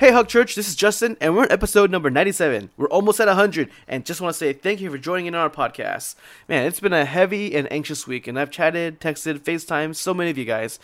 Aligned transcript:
Hey, 0.00 0.12
Hug 0.12 0.28
Church, 0.28 0.54
this 0.54 0.66
is 0.66 0.76
Justin, 0.76 1.18
and 1.20 1.36
we're 1.36 1.42
on 1.42 1.52
episode 1.52 1.90
number 1.90 2.08
97. 2.08 2.70
We're 2.78 2.88
almost 2.88 3.20
at 3.20 3.26
100, 3.26 3.68
and 3.86 4.06
just 4.06 4.18
want 4.22 4.32
to 4.32 4.38
say 4.38 4.54
thank 4.54 4.80
you 4.80 4.90
for 4.90 4.96
joining 4.96 5.26
in 5.26 5.34
on 5.34 5.42
our 5.42 5.50
podcast. 5.50 6.14
Man, 6.48 6.64
it's 6.64 6.80
been 6.80 6.94
a 6.94 7.04
heavy 7.04 7.54
and 7.54 7.70
anxious 7.70 8.06
week, 8.06 8.26
and 8.26 8.40
I've 8.40 8.50
chatted, 8.50 8.98
texted, 8.98 9.40
FaceTime 9.40 9.94
so 9.94 10.14
many 10.14 10.30
of 10.30 10.38
you 10.38 10.46
guys. 10.46 10.78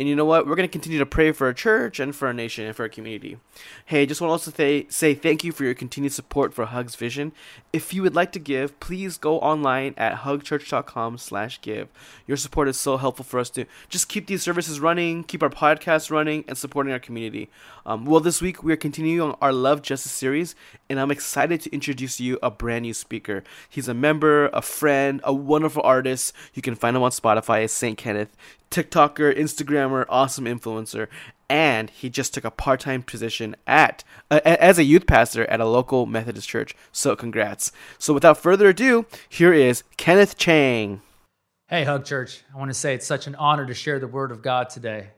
And 0.00 0.08
you 0.08 0.16
know 0.16 0.24
what? 0.24 0.46
We're 0.46 0.56
going 0.56 0.66
to 0.66 0.72
continue 0.72 0.98
to 0.98 1.04
pray 1.04 1.32
for 1.32 1.48
our 1.48 1.52
church 1.52 2.00
and 2.00 2.16
for 2.16 2.28
our 2.28 2.32
nation 2.32 2.64
and 2.64 2.74
for 2.74 2.84
our 2.84 2.88
community. 2.88 3.36
Hey, 3.84 4.06
just 4.06 4.22
want 4.22 4.30
to 4.30 4.32
also 4.32 4.50
say, 4.50 4.86
say 4.88 5.12
thank 5.12 5.44
you 5.44 5.52
for 5.52 5.64
your 5.64 5.74
continued 5.74 6.14
support 6.14 6.54
for 6.54 6.64
Hug's 6.64 6.96
vision. 6.96 7.32
If 7.74 7.92
you 7.92 8.02
would 8.02 8.14
like 8.14 8.32
to 8.32 8.38
give, 8.38 8.80
please 8.80 9.18
go 9.18 9.38
online 9.40 9.92
at 9.98 10.20
hugchurch.com 10.20 11.18
slash 11.18 11.60
give. 11.60 11.88
Your 12.26 12.38
support 12.38 12.68
is 12.68 12.80
so 12.80 12.96
helpful 12.96 13.24
for 13.26 13.38
us 13.38 13.50
to 13.50 13.66
just 13.90 14.08
keep 14.08 14.28
these 14.28 14.42
services 14.42 14.80
running, 14.80 15.24
keep 15.24 15.42
our 15.42 15.50
podcast 15.50 16.10
running, 16.10 16.44
and 16.48 16.56
supporting 16.56 16.90
our 16.94 16.98
community. 16.98 17.50
Um, 17.84 18.06
well, 18.06 18.20
this 18.20 18.40
week 18.40 18.61
we 18.62 18.72
are 18.72 18.76
continuing 18.76 19.20
on 19.20 19.36
our 19.40 19.52
Love 19.52 19.82
Justice 19.82 20.12
series, 20.12 20.54
and 20.88 21.00
I'm 21.00 21.10
excited 21.10 21.60
to 21.62 21.72
introduce 21.72 22.20
you 22.20 22.38
a 22.42 22.50
brand 22.50 22.82
new 22.82 22.94
speaker. 22.94 23.42
He's 23.68 23.88
a 23.88 23.94
member, 23.94 24.46
a 24.48 24.62
friend, 24.62 25.20
a 25.24 25.34
wonderful 25.34 25.82
artist. 25.82 26.32
You 26.54 26.62
can 26.62 26.74
find 26.74 26.96
him 26.96 27.02
on 27.02 27.10
Spotify 27.10 27.64
as 27.64 27.72
St. 27.72 27.98
Kenneth, 27.98 28.36
TikToker, 28.70 29.36
Instagrammer, 29.36 30.04
awesome 30.08 30.44
influencer, 30.44 31.08
and 31.48 31.90
he 31.90 32.08
just 32.08 32.32
took 32.32 32.44
a 32.44 32.50
part-time 32.50 33.02
position 33.02 33.56
at 33.66 34.04
uh, 34.30 34.40
as 34.44 34.78
a 34.78 34.84
youth 34.84 35.06
pastor 35.06 35.44
at 35.46 35.60
a 35.60 35.66
local 35.66 36.06
Methodist 36.06 36.48
church. 36.48 36.74
So 36.92 37.16
congrats. 37.16 37.72
So 37.98 38.14
without 38.14 38.38
further 38.38 38.68
ado, 38.68 39.06
here 39.28 39.52
is 39.52 39.82
Kenneth 39.96 40.36
Chang. 40.36 41.02
Hey 41.68 41.84
Hug 41.84 42.04
Church, 42.04 42.42
I 42.54 42.58
want 42.58 42.70
to 42.70 42.74
say 42.74 42.94
it's 42.94 43.06
such 43.06 43.26
an 43.26 43.34
honor 43.34 43.66
to 43.66 43.74
share 43.74 43.98
the 43.98 44.06
word 44.06 44.30
of 44.30 44.42
God 44.42 44.70
today. 44.70 45.08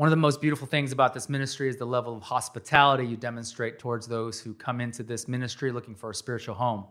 One 0.00 0.06
of 0.06 0.12
the 0.12 0.16
most 0.16 0.40
beautiful 0.40 0.66
things 0.66 0.92
about 0.92 1.12
this 1.12 1.28
ministry 1.28 1.68
is 1.68 1.76
the 1.76 1.84
level 1.84 2.16
of 2.16 2.22
hospitality 2.22 3.04
you 3.04 3.18
demonstrate 3.18 3.78
towards 3.78 4.08
those 4.08 4.40
who 4.40 4.54
come 4.54 4.80
into 4.80 5.02
this 5.02 5.28
ministry 5.28 5.70
looking 5.70 5.94
for 5.94 6.08
a 6.08 6.14
spiritual 6.14 6.54
home. 6.54 6.86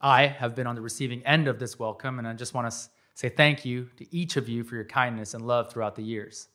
I 0.00 0.26
have 0.26 0.54
been 0.54 0.66
on 0.66 0.74
the 0.74 0.80
receiving 0.80 1.22
end 1.26 1.48
of 1.48 1.58
this 1.58 1.78
welcome, 1.78 2.18
and 2.18 2.26
I 2.26 2.32
just 2.32 2.54
want 2.54 2.70
to 2.70 2.78
say 3.12 3.28
thank 3.28 3.66
you 3.66 3.90
to 3.98 4.06
each 4.16 4.38
of 4.38 4.48
you 4.48 4.64
for 4.64 4.74
your 4.74 4.86
kindness 4.86 5.34
and 5.34 5.46
love 5.46 5.70
throughout 5.70 5.96
the 5.96 6.02
years. 6.02 6.48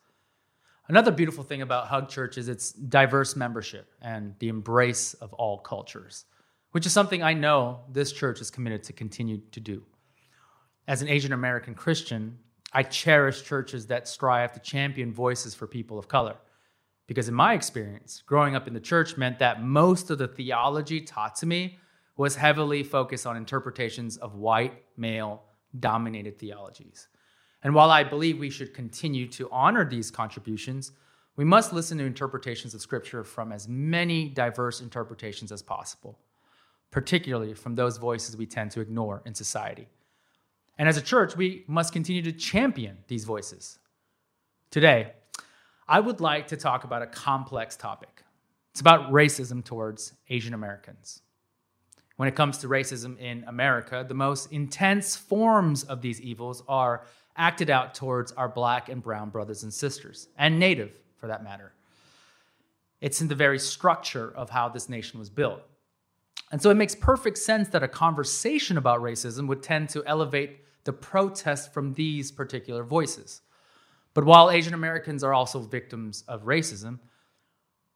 Another 0.87 1.11
beautiful 1.11 1.43
thing 1.43 1.61
about 1.61 1.85
Hug 1.85 2.09
Church 2.09 2.39
is 2.39 2.49
its 2.49 2.71
diverse 2.71 3.35
membership 3.35 3.93
and 4.01 4.33
the 4.39 4.49
embrace 4.49 5.13
of 5.13 5.33
all 5.33 5.59
cultures, 5.59 6.25
which 6.71 6.87
is 6.87 6.93
something 6.93 7.21
I 7.21 7.33
know 7.33 7.81
this 7.91 8.11
church 8.11 8.41
is 8.41 8.49
committed 8.49 8.81
to 8.85 8.93
continue 8.93 9.39
to 9.51 9.59
do. 9.59 9.83
As 10.87 11.03
an 11.03 11.09
Asian 11.09 11.31
American 11.31 11.75
Christian, 11.75 12.39
I 12.75 12.83
cherish 12.83 13.43
churches 13.43 13.87
that 13.87 14.05
strive 14.05 14.51
to 14.51 14.59
champion 14.59 15.13
voices 15.13 15.55
for 15.55 15.65
people 15.65 15.97
of 15.97 16.09
color. 16.09 16.35
Because 17.07 17.29
in 17.29 17.33
my 17.33 17.53
experience, 17.53 18.21
growing 18.25 18.53
up 18.53 18.67
in 18.67 18.73
the 18.73 18.81
church 18.81 19.15
meant 19.15 19.39
that 19.39 19.63
most 19.63 20.11
of 20.11 20.17
the 20.17 20.27
theology 20.27 20.99
taught 20.99 21.35
to 21.37 21.45
me 21.45 21.79
was 22.17 22.35
heavily 22.35 22.83
focused 22.83 23.25
on 23.25 23.37
interpretations 23.37 24.17
of 24.17 24.35
white, 24.35 24.83
male 24.97 25.43
dominated 25.79 26.37
theologies. 26.37 27.07
And 27.63 27.73
while 27.73 27.91
I 27.91 28.03
believe 28.03 28.39
we 28.39 28.49
should 28.49 28.73
continue 28.73 29.27
to 29.29 29.49
honor 29.51 29.85
these 29.85 30.11
contributions, 30.11 30.91
we 31.37 31.45
must 31.45 31.71
listen 31.71 31.97
to 31.99 32.03
interpretations 32.03 32.73
of 32.73 32.81
Scripture 32.81 33.23
from 33.23 33.53
as 33.53 33.69
many 33.69 34.27
diverse 34.27 34.81
interpretations 34.81 35.53
as 35.53 35.61
possible, 35.61 36.19
particularly 36.91 37.53
from 37.53 37.75
those 37.75 37.95
voices 37.95 38.35
we 38.35 38.45
tend 38.45 38.71
to 38.71 38.81
ignore 38.81 39.21
in 39.25 39.33
society. 39.33 39.87
And 40.77 40.89
as 40.89 40.97
a 40.97 41.01
church, 41.01 41.35
we 41.35 41.63
must 41.67 41.93
continue 41.93 42.21
to 42.23 42.31
champion 42.31 42.97
these 43.07 43.23
voices. 43.23 43.79
Today, 44.71 45.13
I 45.87 45.99
would 45.99 46.19
like 46.19 46.47
to 46.47 46.57
talk 46.57 46.83
about 46.83 47.01
a 47.01 47.07
complex 47.07 47.75
topic. 47.75 48.23
It's 48.71 48.81
about 48.81 49.11
racism 49.11 49.63
towards 49.63 50.13
Asian 50.29 50.53
Americans. 50.53 51.21
When 52.17 52.27
it 52.27 52.35
comes 52.35 52.57
to 52.59 52.67
racism 52.67 53.19
in 53.19 53.43
America, 53.45 54.05
the 54.07 54.13
most 54.13 54.51
intense 54.51 55.15
forms 55.15 55.83
of 55.83 56.01
these 56.01 56.19
evils 56.21 56.63
are 56.67 57.05
acted 57.37 57.69
out 57.69 57.93
towards 57.93 58.31
our 58.33 58.47
black 58.47 58.89
and 58.89 59.03
brown 59.03 59.29
brothers 59.29 59.63
and 59.63 59.73
sisters, 59.73 60.29
and 60.37 60.57
native 60.57 60.91
for 61.17 61.27
that 61.27 61.43
matter. 61.43 61.73
It's 63.01 63.21
in 63.21 63.27
the 63.27 63.35
very 63.35 63.59
structure 63.59 64.33
of 64.35 64.49
how 64.49 64.69
this 64.69 64.89
nation 64.89 65.19
was 65.19 65.29
built. 65.29 65.61
And 66.55 66.61
so 66.61 66.69
it 66.69 66.75
makes 66.75 66.95
perfect 66.95 67.37
sense 67.37 67.67
that 67.67 67.83
a 67.83 67.87
conversation 67.89 68.77
about 68.77 69.01
racism 69.01 69.45
would 69.49 69.61
tend 69.61 69.89
to 69.89 70.01
elevate 70.05 70.61
the 70.85 70.93
protest 70.93 71.73
from 71.73 71.93
these 71.95 72.31
particular 72.31 72.85
voices. 72.85 73.41
But 74.13 74.23
while 74.23 74.49
Asian 74.49 74.73
Americans 74.73 75.21
are 75.21 75.33
also 75.33 75.59
victims 75.59 76.23
of 76.29 76.43
racism, 76.43 76.99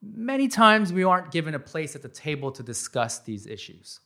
many 0.01 0.49
times 0.49 0.91
we 0.91 1.05
aren't 1.05 1.31
given 1.31 1.55
a 1.55 1.59
place 1.59 1.95
at 1.95 2.01
the 2.01 2.09
table 2.09 2.51
to 2.51 2.61
discuss 2.61 3.19
these 3.19 3.47
issues. 3.47 4.01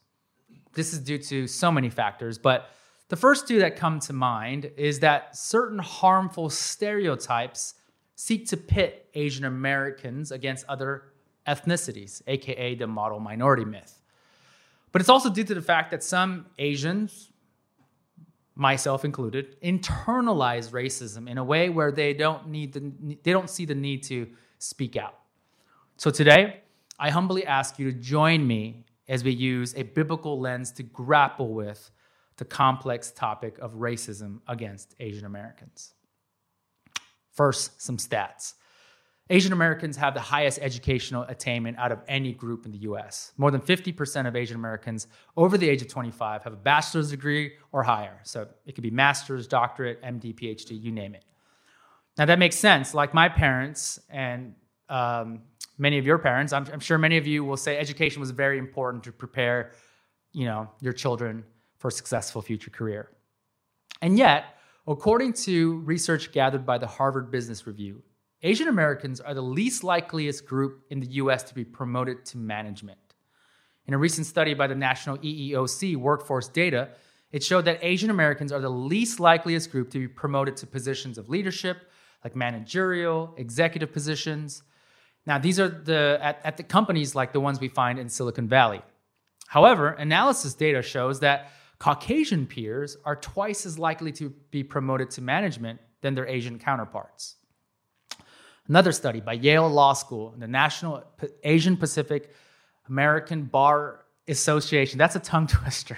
This 0.74 0.94
is 0.94 1.00
due 1.00 1.18
to 1.18 1.48
so 1.48 1.72
many 1.72 1.90
factors, 1.90 2.38
but 2.38 2.70
the 3.10 3.16
first 3.16 3.48
two 3.48 3.58
that 3.58 3.76
come 3.76 4.00
to 4.02 4.14
mind 4.14 4.70
is 4.78 5.00
that 5.00 5.36
certain 5.36 5.80
harmful 5.80 6.52
stereotypes 6.52 7.74
seek 8.14 8.48
to 8.50 8.58
pit 8.58 9.10
Asian 9.16 9.46
Americans 9.46 10.32
against 10.32 10.64
other 10.70 11.06
ethnicities, 11.48 12.22
aka 12.28 12.76
the 12.76 12.86
model 12.86 13.20
minority 13.20 13.66
myth. 13.66 14.02
But 14.94 15.02
it's 15.02 15.10
also 15.10 15.30
due 15.30 15.44
to 15.44 15.56
the 15.56 15.62
fact 15.62 15.92
that 15.92 16.04
some 16.04 16.46
Asians, 16.60 17.32
myself 18.56 19.04
included, 19.04 19.60
internalize 19.62 20.70
racism 20.70 21.28
in 21.28 21.40
a 21.40 21.44
way 21.44 21.70
where 21.70 21.92
they 21.92 22.14
don't 22.14 22.48
need 22.48 22.74
the, 22.74 22.94
they 23.24 23.32
don't 23.32 23.50
see 23.50 23.66
the 23.66 23.76
need 23.76 24.04
to 24.04 24.30
speak 24.60 24.96
out. 24.96 25.16
So 25.98 26.12
today, 26.12 26.62
I 27.00 27.10
humbly 27.10 27.44
ask 27.46 27.80
you 27.80 27.92
to 27.92 27.98
join 27.98 28.46
me 28.46 28.86
as 29.08 29.24
we 29.24 29.32
use 29.32 29.74
a 29.76 29.82
biblical 29.82 30.40
lens 30.40 30.72
to 30.74 30.84
grapple 30.84 31.54
with 31.54 31.90
the 32.38 32.46
complex 32.46 33.12
topic 33.12 33.58
of 33.58 33.74
racism 33.74 34.42
against 34.48 34.96
Asian 35.00 35.26
Americans. 35.26 35.96
First, 37.32 37.82
some 37.82 37.98
stats. 37.98 38.54
Asian 39.30 39.54
Americans 39.54 39.96
have 39.96 40.14
the 40.14 40.20
highest 40.20 40.60
educational 40.62 41.24
attainment 41.24 41.78
out 41.78 41.92
of 41.92 42.02
any 42.08 42.34
group 42.34 42.66
in 42.66 42.72
the 42.72 42.80
US. 42.80 43.32
More 43.38 43.52
than 43.52 43.62
50% 43.62 44.28
of 44.28 44.36
Asian 44.36 44.58
Americans 44.58 45.08
over 45.38 45.58
the 45.58 45.70
age 45.70 45.82
of 45.82 45.88
25 45.88 46.44
have 46.44 46.54
a 46.54 46.58
bachelor's 46.58 47.12
degree 47.12 47.54
or 47.72 47.84
higher. 47.84 48.20
So 48.24 48.48
it 48.66 48.76
could 48.76 48.84
be 48.84 48.92
master's, 48.92 49.48
doctorate, 49.48 50.02
MD, 50.04 50.36
PhD, 50.36 50.82
you 50.82 50.92
name 50.92 51.16
it. 51.16 51.24
Now 52.18 52.26
that 52.26 52.38
makes 52.38 52.58
sense. 52.58 52.94
Like 52.94 53.14
my 53.14 53.30
parents 53.30 54.00
and 54.10 54.56
um, 54.90 55.42
many 55.78 55.98
of 55.98 56.06
your 56.06 56.18
parents, 56.18 56.52
I'm, 56.52 56.68
I'm 56.72 56.82
sure 56.82 56.98
many 56.98 57.18
of 57.18 57.26
you 57.26 57.46
will 57.46 57.58
say 57.58 57.78
education 57.78 58.20
was 58.20 58.32
very 58.32 58.58
important 58.58 59.06
to 59.06 59.14
prepare, 59.14 59.72
you 60.34 60.46
know, 60.46 60.70
your 60.82 60.94
children 60.94 61.46
for 61.78 61.88
a 61.88 61.92
successful 61.92 62.42
future 62.42 62.70
career. 62.70 63.10
And 64.02 64.18
yet, 64.18 64.58
according 64.86 65.34
to 65.34 65.78
research 65.80 66.34
gathered 66.34 66.66
by 66.66 66.78
the 66.78 66.88
Harvard 66.88 67.32
Business 67.32 67.66
Review, 67.66 68.04
Asian 68.46 68.68
Americans 68.68 69.22
are 69.22 69.34
the 69.34 69.42
least 69.42 69.86
likeliest 69.86 70.46
group 70.46 70.84
in 70.90 71.00
the 71.00 71.08
US 71.08 71.44
to 71.44 71.56
be 71.56 71.64
promoted 71.64 72.26
to 72.26 72.38
management. 72.38 73.00
In 73.88 73.94
a 73.94 73.98
recent 73.98 74.28
study 74.28 74.54
by 74.54 74.68
the 74.68 74.76
National 74.76 75.18
EEOC 75.18 75.96
Workforce 75.96 76.50
Data, 76.50 76.90
it 77.32 77.42
showed 77.42 77.66
that 77.66 77.80
Asian 77.82 78.10
Americans 78.10 78.52
are 78.52 78.60
the 78.60 78.70
least 78.70 79.20
likeliest 79.22 79.72
group 79.72 79.90
to 79.92 80.00
be 80.00 80.08
promoted 80.10 80.58
to 80.58 80.68
positions 80.68 81.18
of 81.18 81.30
leadership, 81.30 81.90
like 82.24 82.36
managerial, 82.36 83.34
executive 83.38 83.94
positions. 83.94 84.64
Now, 85.26 85.40
these 85.40 85.58
are 85.60 85.70
the 85.70 86.20
at, 86.22 86.42
at 86.44 86.58
the 86.58 86.64
companies 86.64 87.16
like 87.16 87.32
the 87.32 87.40
ones 87.40 87.62
we 87.62 87.70
find 87.70 87.98
in 87.98 88.10
Silicon 88.10 88.48
Valley. 88.48 88.82
However, 89.48 89.90
analysis 89.90 90.54
data 90.54 90.82
shows 90.82 91.22
that 91.22 91.52
Caucasian 91.80 92.46
peers 92.46 92.98
are 93.06 93.16
twice 93.16 93.66
as 93.66 93.80
likely 93.80 94.12
to 94.14 94.30
be 94.52 94.64
promoted 94.64 95.10
to 95.12 95.22
management 95.22 95.80
than 96.02 96.14
their 96.14 96.28
Asian 96.28 96.60
counterparts. 96.60 97.36
Another 98.68 98.94
study 98.94 99.20
by 99.20 99.34
Yale 99.34 99.70
Law 99.70 99.94
School 99.94 100.34
the 100.38 100.48
National 100.48 101.04
Asian 101.44 101.76
Pacific 101.76 102.32
American 102.88 103.44
Bar 103.44 104.06
Association, 104.28 104.98
that's 104.98 105.16
a 105.16 105.20
tongue 105.20 105.48
twister, 105.48 105.98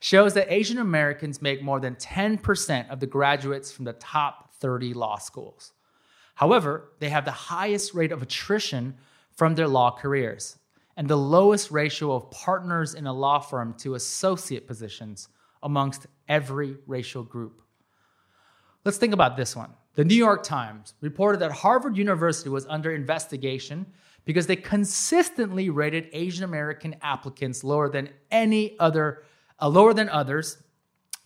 shows 0.00 0.34
that 0.34 0.50
Asian 0.52 0.78
Americans 0.78 1.42
make 1.42 1.62
more 1.62 1.80
than 1.80 1.94
10% 1.96 2.90
of 2.90 3.00
the 3.00 3.06
graduates 3.06 3.70
from 3.70 3.84
the 3.84 3.92
top 3.94 4.54
30 4.54 4.94
law 4.94 5.18
schools. 5.18 5.72
However, 6.34 6.92
they 7.00 7.08
have 7.08 7.24
the 7.24 7.30
highest 7.30 7.94
rate 7.94 8.12
of 8.12 8.22
attrition 8.22 8.94
from 9.32 9.54
their 9.54 9.68
law 9.68 9.90
careers 9.90 10.58
and 10.96 11.08
the 11.08 11.16
lowest 11.16 11.70
ratio 11.70 12.12
of 12.12 12.30
partners 12.30 12.94
in 12.94 13.06
a 13.06 13.12
law 13.12 13.38
firm 13.38 13.74
to 13.74 13.94
associate 13.94 14.66
positions 14.66 15.28
amongst 15.62 16.06
every 16.28 16.76
racial 16.86 17.22
group. 17.22 17.60
Let's 18.84 18.98
think 18.98 19.12
about 19.12 19.36
this 19.36 19.54
one. 19.54 19.70
The 19.96 20.04
New 20.04 20.14
York 20.14 20.42
Times 20.42 20.92
reported 21.00 21.38
that 21.38 21.50
Harvard 21.50 21.96
University 21.96 22.50
was 22.50 22.66
under 22.66 22.94
investigation 22.94 23.86
because 24.26 24.46
they 24.46 24.56
consistently 24.56 25.70
rated 25.70 26.10
Asian 26.12 26.44
American 26.44 26.96
applicants 27.00 27.64
lower 27.64 27.88
than 27.88 28.10
any 28.30 28.78
other, 28.78 29.22
uh, 29.58 29.68
lower 29.68 29.94
than 29.94 30.10
others 30.10 30.58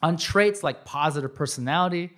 on 0.03 0.17
traits 0.17 0.63
like 0.63 0.85
positive 0.85 1.35
personality, 1.35 2.11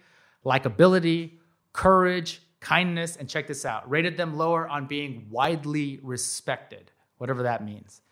likability, 0.44 1.38
courage, 1.72 2.43
kindness, 2.60 3.16
and 3.16 3.31
check 3.31 3.46
this 3.46 3.64
out, 3.64 3.88
rated 3.90 4.19
them 4.19 4.37
lower 4.37 4.69
on 4.69 4.87
being 4.87 5.26
widely 5.31 6.00
respected, 6.02 6.90
whatever 7.16 7.44
that 7.44 7.64
means. 7.64 8.02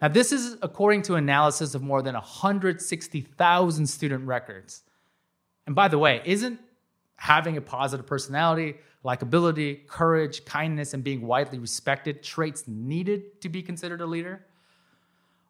Now, 0.00 0.08
this 0.08 0.32
is 0.32 0.56
according 0.62 1.02
to 1.02 1.16
analysis 1.16 1.74
of 1.74 1.82
more 1.82 2.00
than 2.00 2.14
160,000 2.14 3.86
student 3.86 4.26
records. 4.26 4.82
And 5.66 5.76
by 5.76 5.88
the 5.88 5.98
way, 5.98 6.22
isn't 6.24 6.58
having 7.22 7.56
a 7.56 7.60
positive 7.60 8.04
personality, 8.04 8.74
likability, 9.04 9.86
courage, 9.86 10.44
kindness, 10.44 10.92
and 10.92 11.04
being 11.04 11.24
widely 11.24 11.56
respected 11.56 12.20
traits 12.20 12.66
needed 12.66 13.40
to 13.40 13.48
be 13.48 13.62
considered 13.62 14.00
a 14.00 14.06
leader? 14.06 14.44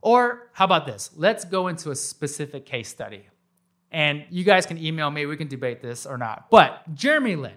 Or 0.02 0.50
how 0.52 0.66
about 0.66 0.84
this? 0.84 1.08
Let's 1.16 1.46
go 1.46 1.68
into 1.68 1.90
a 1.90 1.96
specific 1.96 2.66
case 2.66 2.90
study. 2.90 3.22
And 3.90 4.26
you 4.28 4.44
guys 4.44 4.66
can 4.66 4.76
email 4.76 5.10
me, 5.10 5.24
we 5.24 5.34
can 5.38 5.48
debate 5.48 5.80
this 5.80 6.04
or 6.04 6.18
not. 6.18 6.50
But 6.50 6.94
Jeremy 6.94 7.36
Lin, 7.36 7.56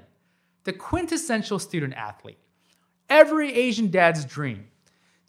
the 0.64 0.72
quintessential 0.72 1.60
student 1.60 1.94
athlete, 1.96 2.40
every 3.10 3.54
Asian 3.54 3.92
dad's 3.92 4.24
dream. 4.24 4.68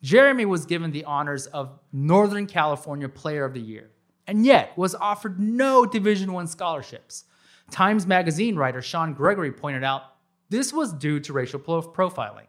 Jeremy 0.00 0.44
was 0.44 0.64
given 0.64 0.92
the 0.92 1.02
honors 1.02 1.48
of 1.48 1.76
Northern 1.92 2.46
California 2.46 3.08
Player 3.08 3.44
of 3.44 3.52
the 3.52 3.60
Year 3.60 3.90
and 4.28 4.46
yet 4.46 4.78
was 4.78 4.94
offered 4.94 5.40
no 5.40 5.84
Division 5.84 6.32
1 6.32 6.46
scholarships. 6.46 7.24
Times 7.70 8.06
Magazine 8.06 8.56
writer 8.56 8.80
Sean 8.80 9.12
Gregory 9.12 9.52
pointed 9.52 9.84
out 9.84 10.14
this 10.48 10.72
was 10.72 10.92
due 10.92 11.18
to 11.20 11.32
racial 11.32 11.58
profiling. 11.58 12.46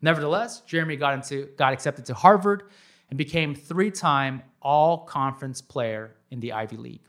Nevertheless, 0.00 0.60
Jeremy 0.60 0.96
got, 0.96 1.14
into, 1.14 1.48
got 1.56 1.72
accepted 1.72 2.06
to 2.06 2.14
Harvard 2.14 2.64
and 3.10 3.18
became 3.18 3.54
three-time 3.54 4.42
all-conference 4.62 5.60
player 5.60 6.16
in 6.30 6.40
the 6.40 6.52
Ivy 6.52 6.76
League. 6.76 7.08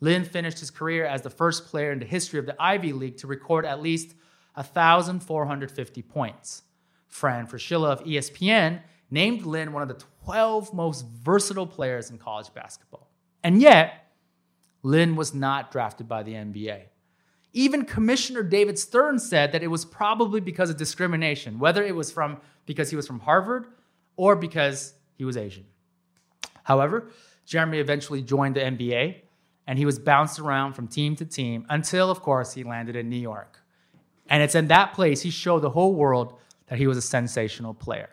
Lin 0.00 0.24
finished 0.24 0.58
his 0.58 0.70
career 0.70 1.04
as 1.04 1.22
the 1.22 1.30
first 1.30 1.66
player 1.66 1.92
in 1.92 2.00
the 2.00 2.04
history 2.04 2.38
of 2.38 2.46
the 2.46 2.60
Ivy 2.60 2.92
League 2.92 3.18
to 3.18 3.26
record 3.26 3.64
at 3.64 3.80
least 3.80 4.14
1,450 4.54 6.02
points. 6.02 6.62
Fran 7.06 7.46
Fraschilla 7.46 7.92
of 7.92 8.04
ESPN 8.04 8.80
named 9.10 9.42
Lin 9.46 9.72
one 9.72 9.82
of 9.82 9.88
the 9.88 10.02
12 10.24 10.74
most 10.74 11.06
versatile 11.06 11.66
players 11.66 12.10
in 12.10 12.18
college 12.18 12.52
basketball. 12.52 13.10
And 13.44 13.60
yet, 13.60 14.01
Lin 14.82 15.16
was 15.16 15.32
not 15.32 15.70
drafted 15.70 16.08
by 16.08 16.22
the 16.22 16.32
NBA. 16.32 16.82
Even 17.52 17.84
Commissioner 17.84 18.42
David 18.42 18.78
Stern 18.78 19.18
said 19.18 19.52
that 19.52 19.62
it 19.62 19.68
was 19.68 19.84
probably 19.84 20.40
because 20.40 20.70
of 20.70 20.76
discrimination, 20.76 21.58
whether 21.58 21.82
it 21.82 21.94
was 21.94 22.10
from 22.10 22.38
because 22.64 22.90
he 22.90 22.96
was 22.96 23.06
from 23.06 23.20
Harvard 23.20 23.66
or 24.16 24.36
because 24.36 24.94
he 25.14 25.24
was 25.24 25.36
Asian. 25.36 25.66
However, 26.64 27.10
Jeremy 27.44 27.78
eventually 27.78 28.22
joined 28.22 28.56
the 28.56 28.60
NBA 28.60 29.16
and 29.66 29.78
he 29.78 29.84
was 29.84 29.98
bounced 29.98 30.38
around 30.38 30.72
from 30.72 30.88
team 30.88 31.14
to 31.16 31.24
team 31.24 31.66
until, 31.68 32.10
of 32.10 32.22
course, 32.22 32.54
he 32.54 32.64
landed 32.64 32.96
in 32.96 33.08
New 33.08 33.16
York. 33.16 33.60
And 34.28 34.42
it's 34.42 34.54
in 34.54 34.68
that 34.68 34.94
place 34.94 35.22
he 35.22 35.30
showed 35.30 35.60
the 35.60 35.70
whole 35.70 35.94
world 35.94 36.38
that 36.68 36.78
he 36.78 36.86
was 36.86 36.96
a 36.96 37.02
sensational 37.02 37.74
player. 37.74 38.10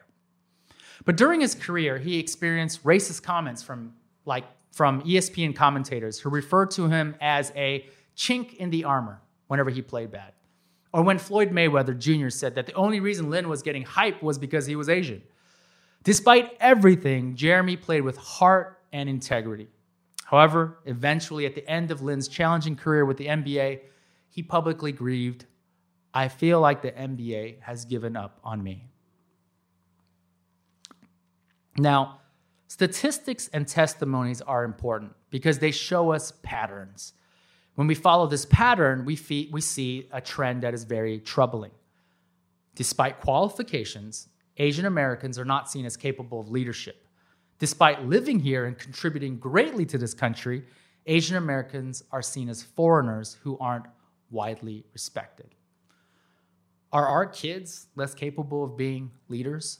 But 1.05 1.15
during 1.15 1.41
his 1.41 1.55
career, 1.55 1.97
he 1.97 2.19
experienced 2.19 2.83
racist 2.83 3.23
comments 3.23 3.63
from 3.63 3.93
like 4.25 4.43
from 4.71 5.01
ESPN 5.01 5.55
commentators 5.55 6.19
who 6.19 6.29
referred 6.29 6.71
to 6.71 6.87
him 6.87 7.15
as 7.21 7.51
a 7.55 7.85
chink 8.15 8.55
in 8.55 8.69
the 8.69 8.83
armor 8.83 9.21
whenever 9.47 9.69
he 9.69 9.81
played 9.81 10.11
bad. 10.11 10.33
Or 10.93 11.03
when 11.03 11.19
Floyd 11.19 11.51
Mayweather 11.51 11.97
Jr. 11.97 12.29
said 12.29 12.55
that 12.55 12.65
the 12.65 12.73
only 12.73 12.99
reason 12.99 13.29
Lin 13.29 13.47
was 13.47 13.61
getting 13.61 13.83
hype 13.83 14.23
was 14.23 14.37
because 14.37 14.65
he 14.65 14.75
was 14.75 14.89
Asian. 14.89 15.21
Despite 16.03 16.55
everything, 16.59 17.35
Jeremy 17.35 17.75
played 17.75 18.01
with 18.01 18.17
heart 18.17 18.79
and 18.91 19.09
integrity. 19.09 19.67
However, 20.25 20.79
eventually, 20.85 21.45
at 21.45 21.55
the 21.55 21.67
end 21.67 21.91
of 21.91 22.01
Lin's 22.01 22.27
challenging 22.27 22.75
career 22.75 23.05
with 23.05 23.17
the 23.17 23.27
NBA, 23.27 23.81
he 24.29 24.43
publicly 24.43 24.91
grieved 24.91 25.45
I 26.13 26.27
feel 26.27 26.59
like 26.59 26.81
the 26.81 26.91
NBA 26.91 27.61
has 27.61 27.85
given 27.85 28.15
up 28.15 28.39
on 28.43 28.63
me. 28.63 28.87
Now, 31.77 32.21
statistics 32.69 33.49
and 33.49 33.67
testimonies 33.67 34.41
are 34.41 34.63
important 34.63 35.11
because 35.29 35.59
they 35.59 35.71
show 35.71 36.13
us 36.13 36.31
patterns. 36.43 37.13
When 37.75 37.87
we 37.87 37.95
follow 37.95 38.27
this 38.27 38.45
pattern, 38.45 39.03
we, 39.03 39.17
fee- 39.17 39.49
we 39.51 39.59
see 39.59 40.07
a 40.11 40.21
trend 40.21 40.63
that 40.63 40.73
is 40.73 40.85
very 40.85 41.19
troubling. 41.19 41.71
Despite 42.75 43.19
qualifications, 43.19 44.29
Asian 44.57 44.85
Americans 44.85 45.37
are 45.37 45.45
not 45.45 45.69
seen 45.69 45.85
as 45.85 45.97
capable 45.97 46.39
of 46.39 46.49
leadership. 46.49 47.05
Despite 47.57 48.05
living 48.05 48.39
here 48.39 48.65
and 48.65 48.77
contributing 48.77 49.37
greatly 49.37 49.85
to 49.87 49.97
this 49.97 50.13
country, 50.13 50.63
Asian 51.05 51.37
Americans 51.37 52.03
are 52.11 52.21
seen 52.21 52.49
as 52.49 52.63
foreigners 52.63 53.37
who 53.43 53.57
aren't 53.59 53.87
widely 54.29 54.85
respected. 54.93 55.55
Are 56.91 57.07
our 57.07 57.25
kids 57.25 57.87
less 57.95 58.13
capable 58.13 58.63
of 58.63 58.77
being 58.77 59.11
leaders? 59.27 59.79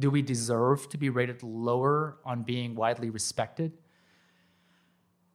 Do 0.00 0.10
we 0.10 0.22
deserve 0.22 0.88
to 0.88 0.98
be 0.98 1.10
rated 1.10 1.42
lower 1.42 2.18
on 2.24 2.42
being 2.42 2.74
widely 2.74 3.10
respected? 3.10 3.72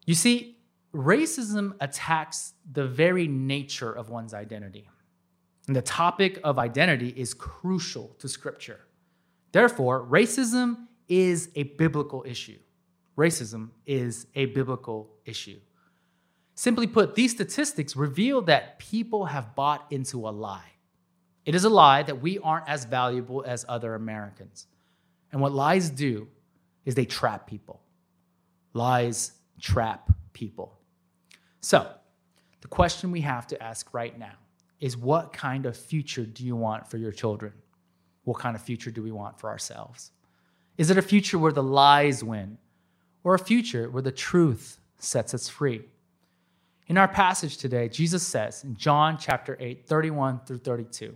You 0.05 0.15
see, 0.15 0.57
racism 0.93 1.75
attacks 1.79 2.53
the 2.69 2.87
very 2.87 3.27
nature 3.27 3.91
of 3.91 4.09
one's 4.09 4.33
identity. 4.33 4.89
And 5.67 5.75
the 5.75 5.81
topic 5.81 6.39
of 6.43 6.59
identity 6.59 7.09
is 7.09 7.33
crucial 7.33 8.15
to 8.19 8.27
Scripture. 8.27 8.81
Therefore, 9.51 10.05
racism 10.05 10.87
is 11.07 11.49
a 11.55 11.63
biblical 11.63 12.23
issue. 12.27 12.59
Racism 13.17 13.69
is 13.85 14.27
a 14.35 14.47
biblical 14.47 15.09
issue. 15.25 15.59
Simply 16.55 16.87
put, 16.87 17.15
these 17.15 17.31
statistics 17.31 17.95
reveal 17.95 18.41
that 18.43 18.79
people 18.79 19.25
have 19.25 19.55
bought 19.55 19.85
into 19.91 20.27
a 20.27 20.31
lie. 20.31 20.74
It 21.45 21.55
is 21.55 21.63
a 21.63 21.69
lie 21.69 22.03
that 22.03 22.21
we 22.21 22.39
aren't 22.39 22.67
as 22.67 22.85
valuable 22.85 23.43
as 23.45 23.65
other 23.69 23.93
Americans. 23.93 24.67
And 25.31 25.39
what 25.39 25.53
lies 25.53 25.89
do 25.89 26.27
is 26.85 26.95
they 26.95 27.05
trap 27.05 27.47
people. 27.47 27.81
Lies 28.73 29.31
trap 29.59 30.11
people. 30.33 30.77
So, 31.61 31.87
the 32.61 32.67
question 32.67 33.11
we 33.11 33.21
have 33.21 33.45
to 33.47 33.61
ask 33.61 33.93
right 33.93 34.17
now 34.17 34.33
is 34.79 34.97
what 34.97 35.33
kind 35.33 35.65
of 35.65 35.77
future 35.77 36.25
do 36.25 36.43
you 36.43 36.55
want 36.55 36.87
for 36.87 36.97
your 36.97 37.11
children? 37.11 37.53
What 38.23 38.39
kind 38.39 38.55
of 38.55 38.61
future 38.61 38.91
do 38.91 39.03
we 39.03 39.11
want 39.11 39.39
for 39.39 39.49
ourselves? 39.49 40.11
Is 40.77 40.89
it 40.89 40.97
a 40.97 41.01
future 41.01 41.39
where 41.39 41.51
the 41.51 41.63
lies 41.63 42.23
win, 42.23 42.57
or 43.23 43.35
a 43.35 43.39
future 43.39 43.89
where 43.89 44.01
the 44.01 44.11
truth 44.11 44.79
sets 44.97 45.33
us 45.33 45.47
free? 45.47 45.85
In 46.87 46.97
our 46.97 47.07
passage 47.07 47.57
today, 47.57 47.87
Jesus 47.87 48.23
says 48.23 48.63
in 48.63 48.75
John 48.75 49.17
chapter 49.17 49.57
8, 49.59 49.87
31 49.87 50.41
through 50.45 50.59
32, 50.59 51.15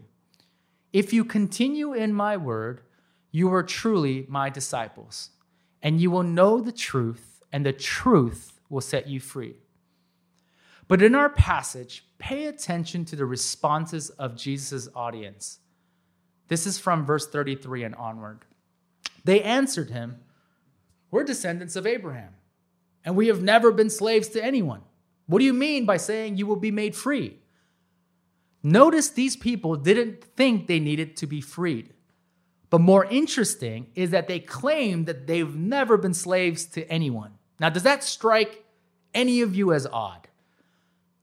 if 0.91 1.13
you 1.13 1.23
continue 1.23 1.93
in 1.93 2.13
my 2.13 2.37
word, 2.37 2.81
you 3.31 3.53
are 3.53 3.63
truly 3.63 4.25
my 4.27 4.49
disciples, 4.49 5.29
and 5.81 6.01
you 6.01 6.09
will 6.09 6.23
know 6.23 6.59
the 6.59 6.71
truth, 6.71 7.43
and 7.51 7.65
the 7.65 7.73
truth 7.73 8.59
will 8.69 8.81
set 8.81 9.07
you 9.07 9.19
free. 9.19 9.55
But 10.87 11.03
in 11.03 11.13
our 11.13 11.29
passage, 11.29 12.05
pay 12.17 12.47
attention 12.47 13.05
to 13.05 13.15
the 13.15 13.25
responses 13.25 14.09
of 14.11 14.35
Jesus' 14.35 14.89
audience. 14.95 15.59
This 16.47 16.65
is 16.65 16.79
from 16.79 17.05
verse 17.05 17.27
33 17.27 17.83
and 17.83 17.95
onward. 17.95 18.39
They 19.23 19.41
answered 19.43 19.91
him, 19.91 20.17
We're 21.11 21.23
descendants 21.23 21.75
of 21.75 21.85
Abraham, 21.85 22.33
and 23.05 23.15
we 23.15 23.27
have 23.27 23.43
never 23.43 23.71
been 23.71 23.91
slaves 23.91 24.29
to 24.29 24.43
anyone. 24.43 24.81
What 25.27 25.37
do 25.39 25.45
you 25.45 25.53
mean 25.53 25.85
by 25.85 25.97
saying 25.97 26.37
you 26.37 26.47
will 26.47 26.55
be 26.55 26.71
made 26.71 26.95
free? 26.95 27.37
Notice 28.61 29.09
these 29.09 29.35
people 29.35 29.75
didn't 29.75 30.23
think 30.23 30.67
they 30.67 30.79
needed 30.79 31.15
to 31.17 31.27
be 31.27 31.41
freed. 31.41 31.93
But 32.69 32.81
more 32.81 33.05
interesting 33.05 33.87
is 33.95 34.11
that 34.11 34.27
they 34.27 34.39
claim 34.39 35.05
that 35.05 35.27
they've 35.27 35.55
never 35.55 35.97
been 35.97 36.13
slaves 36.13 36.65
to 36.67 36.87
anyone. 36.91 37.33
Now, 37.59 37.69
does 37.69 37.83
that 37.83 38.03
strike 38.03 38.63
any 39.13 39.41
of 39.41 39.55
you 39.55 39.73
as 39.73 39.87
odd? 39.87 40.27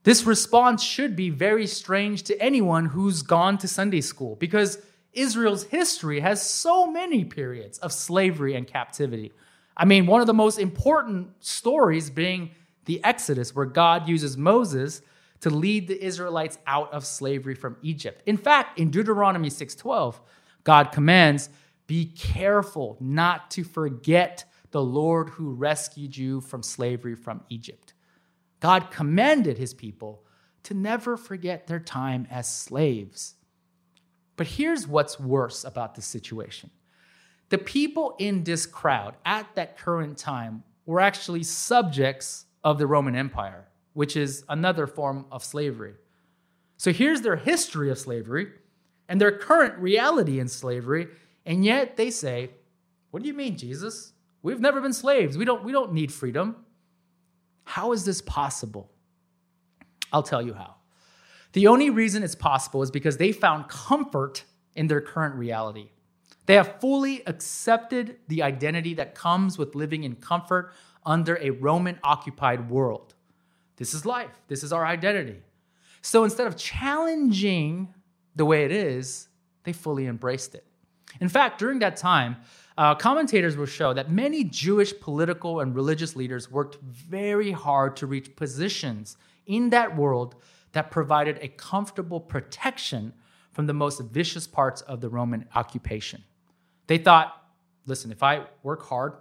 This 0.03 0.25
response 0.25 0.83
should 0.83 1.15
be 1.15 1.29
very 1.29 1.67
strange 1.67 2.23
to 2.23 2.41
anyone 2.41 2.85
who's 2.85 3.21
gone 3.21 3.57
to 3.59 3.67
Sunday 3.67 4.01
school 4.01 4.35
because 4.35 4.79
Israel's 5.13 5.63
history 5.63 6.19
has 6.19 6.41
so 6.41 6.89
many 6.89 7.25
periods 7.25 7.77
of 7.79 7.91
slavery 7.91 8.55
and 8.55 8.67
captivity. 8.67 9.33
I 9.75 9.85
mean, 9.85 10.05
one 10.05 10.21
of 10.21 10.27
the 10.27 10.33
most 10.33 10.59
important 10.59 11.31
stories 11.39 12.09
being 12.09 12.51
the 12.85 13.03
Exodus, 13.03 13.53
where 13.53 13.65
God 13.65 14.07
uses 14.07 14.37
Moses 14.37 15.01
to 15.41 15.49
lead 15.49 15.87
the 15.87 16.03
Israelites 16.03 16.57
out 16.65 16.91
of 16.91 17.05
slavery 17.05 17.55
from 17.55 17.77
Egypt. 17.81 18.23
In 18.25 18.37
fact, 18.37 18.79
in 18.79 18.89
Deuteronomy 18.89 19.49
6:12, 19.49 20.19
God 20.63 20.91
commands, 20.91 21.49
"Be 21.85 22.05
careful 22.05 22.97
not 22.99 23.51
to 23.51 23.63
forget 23.63 24.45
the 24.71 24.83
Lord 24.83 25.29
who 25.31 25.53
rescued 25.53 26.17
you 26.17 26.41
from 26.41 26.63
slavery 26.63 27.15
from 27.15 27.43
Egypt." 27.49 27.93
God 28.59 28.89
commanded 28.91 29.57
his 29.57 29.73
people 29.73 30.25
to 30.63 30.73
never 30.73 31.15
forget 31.15 31.67
their 31.67 31.79
time 31.79 32.27
as 32.29 32.53
slaves. 32.53 33.35
But 34.35 34.47
here's 34.47 34.87
what's 34.87 35.19
worse 35.19 35.63
about 35.63 35.95
this 35.95 36.05
situation. 36.05 36.71
The 37.49 37.57
people 37.57 38.15
in 38.19 38.43
this 38.43 38.65
crowd 38.65 39.15
at 39.25 39.55
that 39.55 39.77
current 39.77 40.17
time 40.17 40.63
were 40.85 40.99
actually 40.99 41.43
subjects 41.43 42.45
of 42.63 42.77
the 42.77 42.87
Roman 42.87 43.15
Empire 43.15 43.67
which 43.97 44.15
is 44.15 44.45
another 44.47 44.85
form 44.85 45.25
of 45.31 45.43
slavery. 45.43 45.95
So 46.77 46.93
here's 46.93 47.21
their 47.21 47.35
history 47.35 47.89
of 47.89 47.97
slavery 47.97 48.51
and 49.09 49.19
their 49.19 49.35
current 49.35 49.75
reality 49.79 50.39
in 50.39 50.47
slavery, 50.47 51.07
and 51.47 51.65
yet 51.65 51.97
they 51.97 52.11
say, 52.11 52.51
"What 53.09 53.23
do 53.23 53.27
you 53.27 53.33
mean, 53.33 53.57
Jesus? 53.57 54.13
We've 54.43 54.59
never 54.59 54.81
been 54.81 54.93
slaves. 54.93 55.35
We 55.35 55.45
don't 55.45 55.63
we 55.63 55.71
don't 55.71 55.93
need 55.93 56.13
freedom." 56.13 56.57
How 57.63 57.91
is 57.91 58.05
this 58.05 58.21
possible? 58.21 58.91
I'll 60.13 60.21
tell 60.21 60.43
you 60.43 60.53
how. 60.53 60.75
The 61.53 61.65
only 61.65 61.89
reason 61.89 62.21
it's 62.21 62.35
possible 62.35 62.83
is 62.83 62.91
because 62.91 63.17
they 63.17 63.31
found 63.31 63.67
comfort 63.67 64.43
in 64.75 64.85
their 64.85 65.01
current 65.01 65.33
reality. 65.33 65.89
They 66.45 66.53
have 66.53 66.79
fully 66.79 67.25
accepted 67.25 68.19
the 68.27 68.43
identity 68.43 68.93
that 68.93 69.15
comes 69.15 69.57
with 69.57 69.73
living 69.73 70.03
in 70.03 70.17
comfort 70.17 70.71
under 71.03 71.39
a 71.41 71.49
Roman 71.49 71.99
occupied 72.03 72.69
world. 72.69 73.15
This 73.77 73.93
is 73.93 74.05
life, 74.05 74.31
this 74.47 74.63
is 74.63 74.73
our 74.73 74.85
identity. 74.85 75.41
So 76.01 76.23
instead 76.23 76.47
of 76.47 76.57
challenging 76.57 77.93
the 78.35 78.45
way 78.45 78.65
it 78.65 78.71
is, 78.71 79.27
they 79.63 79.73
fully 79.73 80.07
embraced 80.07 80.55
it. 80.55 80.65
In 81.19 81.29
fact, 81.29 81.59
during 81.59 81.79
that 81.79 81.97
time, 81.97 82.37
uh, 82.77 82.93
commentators 82.93 83.57
will 83.57 83.65
show 83.65 83.93
that 83.93 84.11
many 84.11 84.43
Jewish 84.43 84.93
political 84.99 85.61
and 85.61 85.75
religious 85.75 86.15
leaders 86.15 86.51
worked 86.51 86.77
very 86.81 87.51
hard 87.51 87.95
to 87.97 88.05
reach 88.05 88.35
positions 88.35 89.17
in 89.47 89.69
that 89.71 89.95
world 89.95 90.35
that 90.73 90.91
provided 90.91 91.39
a 91.41 91.47
comfortable 91.47 92.19
protection 92.19 93.13
from 93.51 93.65
the 93.65 93.73
most 93.73 93.99
vicious 94.01 94.45
parts 94.45 94.81
of 94.81 95.01
the 95.01 95.09
Roman 95.09 95.47
occupation. 95.55 96.23
They 96.85 96.99
thought, 96.99 97.43
listen, 97.87 98.11
if 98.11 98.21
I 98.21 98.45
work 98.61 98.85
hard, 98.85 99.13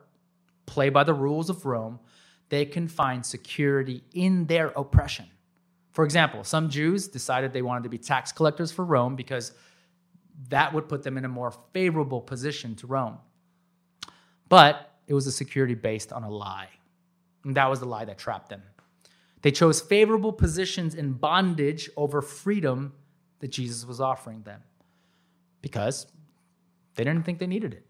play 0.67 0.91
by 0.91 1.05
the 1.05 1.15
rules 1.15 1.49
of 1.49 1.65
Rome, 1.65 1.99
they 2.49 2.65
can 2.65 2.89
find 2.89 3.25
security 3.25 4.03
in 4.13 4.47
their 4.47 4.69
oppression. 4.69 5.27
For 5.93 6.05
example, 6.05 6.45
some 6.45 6.69
Jews 6.69 7.09
decided 7.09 7.53
they 7.53 7.63
wanted 7.63 7.85
to 7.85 7.89
be 7.89 7.99
tax 7.99 8.31
collectors 8.31 8.71
for 8.71 8.85
Rome 8.85 9.17
because 9.17 9.53
that 10.49 10.73
would 10.73 10.89
put 10.89 11.03
them 11.03 11.17
in 11.17 11.25
a 11.25 11.29
more 11.29 11.53
favorable 11.73 12.21
position 12.21 12.75
to 12.77 12.87
Rome. 12.87 13.19
But 14.49 14.93
it 15.07 15.15
was 15.15 15.27
a 15.27 15.33
security 15.33 15.75
based 15.75 16.13
on 16.13 16.23
a 16.23 16.31
lie. 16.31 16.69
And 17.45 17.57
that 17.57 17.71
was 17.71 17.81
the 17.81 17.87
lie 17.87 18.05
that 18.05 18.19
trapped 18.19 18.51
them. 18.51 18.63
They 19.43 19.51
chose 19.51 19.81
favorable 19.81 20.33
positions 20.33 20.95
in 20.95 21.13
bondage 21.13 21.89
over 21.97 22.21
freedom 22.21 22.93
that 23.39 23.49
Jesus 23.49 23.87
was 23.87 24.01
offering 24.01 24.43
them 24.43 24.63
because 25.63 26.07
they 26.95 27.05
didn't 27.05 27.25
think 27.25 27.39
they 27.39 27.47
needed 27.47 27.73
it. 27.73 27.87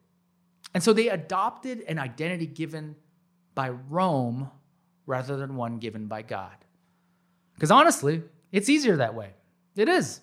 And 0.75 0.82
so 0.82 0.92
they 0.92 1.08
adopted 1.08 1.80
an 1.88 1.98
identity 1.98 2.46
given 2.46 2.96
by 3.56 3.70
Rome 3.70 4.52
rather 5.06 5.36
than 5.36 5.56
one 5.56 5.78
given 5.78 6.06
by 6.06 6.22
God. 6.22 6.54
Because 7.54 7.72
honestly, 7.72 8.22
it's 8.52 8.68
easier 8.68 8.96
that 8.98 9.16
way. 9.16 9.30
It 9.75 9.88
is. 9.88 10.20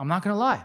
I'm 0.00 0.08
not 0.08 0.24
going 0.24 0.34
to 0.34 0.38
lie. 0.38 0.64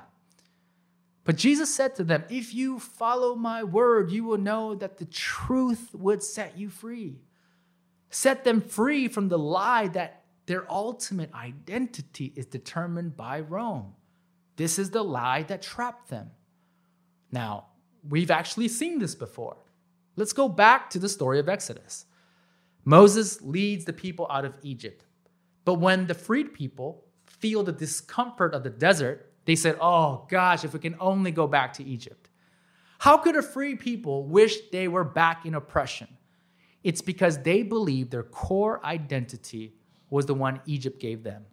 But 1.24 1.38
Jesus 1.38 1.74
said 1.74 1.96
to 1.96 2.04
them, 2.04 2.24
If 2.30 2.56
you 2.56 2.80
follow 2.80 3.36
my 3.36 3.64
word, 3.64 4.10
you 4.10 4.24
will 4.24 4.40
know 4.40 4.74
that 4.74 4.98
the 4.98 5.06
truth 5.06 5.90
would 5.94 6.24
set 6.24 6.58
you 6.58 6.70
free. 6.70 7.20
Set 8.10 8.44
them 8.44 8.60
free 8.62 9.08
from 9.08 9.30
the 9.30 9.38
lie 9.38 9.88
that 9.90 10.24
their 10.48 10.70
ultimate 10.72 11.34
identity 11.34 12.34
is 12.36 12.46
determined 12.46 13.16
by 13.16 13.40
Rome. 13.42 13.94
This 14.56 14.80
is 14.80 14.90
the 14.90 15.04
lie 15.04 15.44
that 15.44 15.62
trapped 15.62 16.10
them. 16.10 16.32
Now, 17.32 17.68
we've 18.08 18.32
actually 18.32 18.68
seen 18.68 19.00
this 19.00 19.16
before. 19.16 19.58
Let's 20.16 20.34
go 20.34 20.50
back 20.50 20.90
to 20.92 21.00
the 21.00 21.10
story 21.10 21.40
of 21.40 21.50
Exodus. 21.50 22.06
Moses 22.84 23.42
leads 23.42 23.86
the 23.86 23.94
people 23.94 24.28
out 24.30 24.46
of 24.46 24.58
Egypt. 24.64 25.06
But 25.66 25.76
when 25.76 26.08
the 26.08 26.14
freed 26.14 26.54
people 26.54 27.06
feel 27.26 27.64
the 27.64 27.72
discomfort 27.72 28.54
of 28.54 28.64
the 28.64 28.70
desert, 28.70 29.32
they 29.46 29.56
said, 29.56 29.78
Oh 29.80 30.26
gosh, 30.30 30.64
if 30.64 30.74
we 30.74 30.80
can 30.80 30.96
only 31.00 31.32
go 31.32 31.48
back 31.48 31.74
to 31.74 31.84
Egypt. 31.84 32.30
How 33.00 33.18
could 33.18 33.36
a 33.36 33.42
free 33.42 33.76
people 33.76 34.26
wish 34.26 34.70
they 34.72 34.88
were 34.88 35.04
back 35.04 35.46
in 35.46 35.56
oppression? 35.56 36.08
It's 36.84 37.02
because 37.02 37.42
they 37.42 37.64
believed 37.64 38.12
their 38.12 38.24
core 38.24 38.84
identity 38.86 39.74
was 40.10 40.26
the 40.26 40.34
one 40.34 40.62
Egypt 40.66 41.00
gave 41.00 41.24
them. 41.24 41.46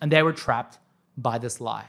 And 0.00 0.10
they 0.10 0.22
were 0.22 0.32
trapped 0.32 0.78
by 1.16 1.38
this 1.38 1.60
lie. 1.60 1.88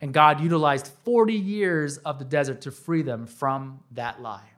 And 0.00 0.12
God 0.12 0.40
utilized 0.40 0.92
40 1.04 1.34
years 1.34 1.96
of 1.98 2.18
the 2.18 2.24
desert 2.24 2.60
to 2.62 2.70
free 2.70 3.02
them 3.02 3.26
from 3.26 3.80
that 3.92 4.20
lie. 4.20 4.53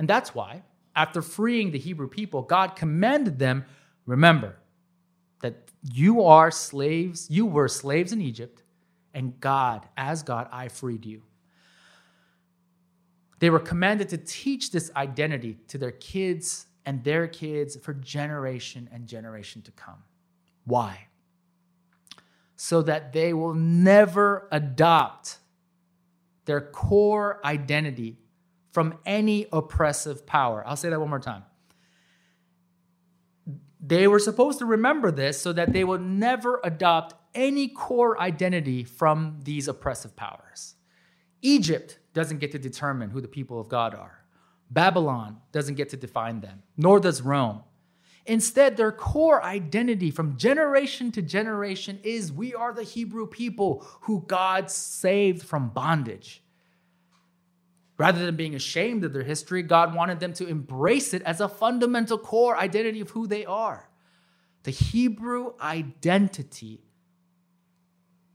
And 0.00 0.08
that's 0.08 0.34
why, 0.34 0.62
after 0.96 1.20
freeing 1.20 1.70
the 1.70 1.78
Hebrew 1.78 2.08
people, 2.08 2.40
God 2.40 2.74
commanded 2.74 3.38
them 3.38 3.66
remember 4.06 4.56
that 5.42 5.70
you 5.92 6.24
are 6.24 6.50
slaves, 6.50 7.28
you 7.30 7.44
were 7.46 7.68
slaves 7.68 8.12
in 8.12 8.20
Egypt, 8.20 8.64
and 9.14 9.38
God, 9.38 9.86
as 9.96 10.22
God, 10.22 10.48
I 10.50 10.68
freed 10.68 11.04
you. 11.04 11.22
They 13.40 13.50
were 13.50 13.60
commanded 13.60 14.08
to 14.08 14.16
teach 14.16 14.72
this 14.72 14.90
identity 14.96 15.58
to 15.68 15.78
their 15.78 15.92
kids 15.92 16.66
and 16.84 17.04
their 17.04 17.28
kids 17.28 17.76
for 17.76 17.94
generation 17.94 18.88
and 18.92 19.06
generation 19.06 19.62
to 19.62 19.70
come. 19.70 20.02
Why? 20.64 21.06
so 22.62 22.82
that 22.82 23.14
they 23.14 23.32
will 23.32 23.54
never 23.54 24.46
adopt 24.52 25.38
their 26.44 26.60
core 26.60 27.40
identity 27.42 28.18
from 28.72 28.94
any 29.04 29.46
oppressive 29.52 30.26
power. 30.26 30.62
I'll 30.66 30.76
say 30.76 30.90
that 30.90 31.00
one 31.00 31.10
more 31.10 31.18
time. 31.18 31.44
They 33.80 34.06
were 34.06 34.18
supposed 34.18 34.58
to 34.58 34.66
remember 34.66 35.10
this 35.10 35.40
so 35.40 35.52
that 35.52 35.72
they 35.72 35.84
would 35.84 36.02
never 36.02 36.60
adopt 36.62 37.14
any 37.34 37.68
core 37.68 38.20
identity 38.20 38.84
from 38.84 39.40
these 39.42 39.68
oppressive 39.68 40.14
powers. 40.16 40.74
Egypt 41.42 41.98
doesn't 42.12 42.38
get 42.38 42.52
to 42.52 42.58
determine 42.58 43.10
who 43.10 43.20
the 43.20 43.28
people 43.28 43.58
of 43.60 43.68
God 43.68 43.94
are. 43.94 44.24
Babylon 44.70 45.38
doesn't 45.52 45.74
get 45.74 45.88
to 45.90 45.96
define 45.96 46.40
them, 46.40 46.62
nor 46.76 47.00
does 47.00 47.22
Rome. 47.22 47.62
Instead, 48.26 48.76
their 48.76 48.92
core 48.92 49.42
identity 49.42 50.10
from 50.10 50.36
generation 50.36 51.10
to 51.12 51.22
generation 51.22 51.98
is 52.04 52.30
we 52.30 52.54
are 52.54 52.72
the 52.72 52.82
Hebrew 52.82 53.26
people 53.26 53.84
who 54.02 54.24
God 54.26 54.70
saved 54.70 55.42
from 55.42 55.70
bondage. 55.70 56.42
Rather 58.00 58.24
than 58.24 58.34
being 58.34 58.54
ashamed 58.54 59.04
of 59.04 59.12
their 59.12 59.24
history, 59.24 59.62
God 59.62 59.94
wanted 59.94 60.20
them 60.20 60.32
to 60.32 60.46
embrace 60.46 61.12
it 61.12 61.20
as 61.24 61.38
a 61.38 61.50
fundamental 61.50 62.16
core 62.16 62.56
identity 62.56 63.02
of 63.02 63.10
who 63.10 63.26
they 63.26 63.44
are. 63.44 63.90
The 64.62 64.70
Hebrew 64.70 65.52
identity 65.60 66.80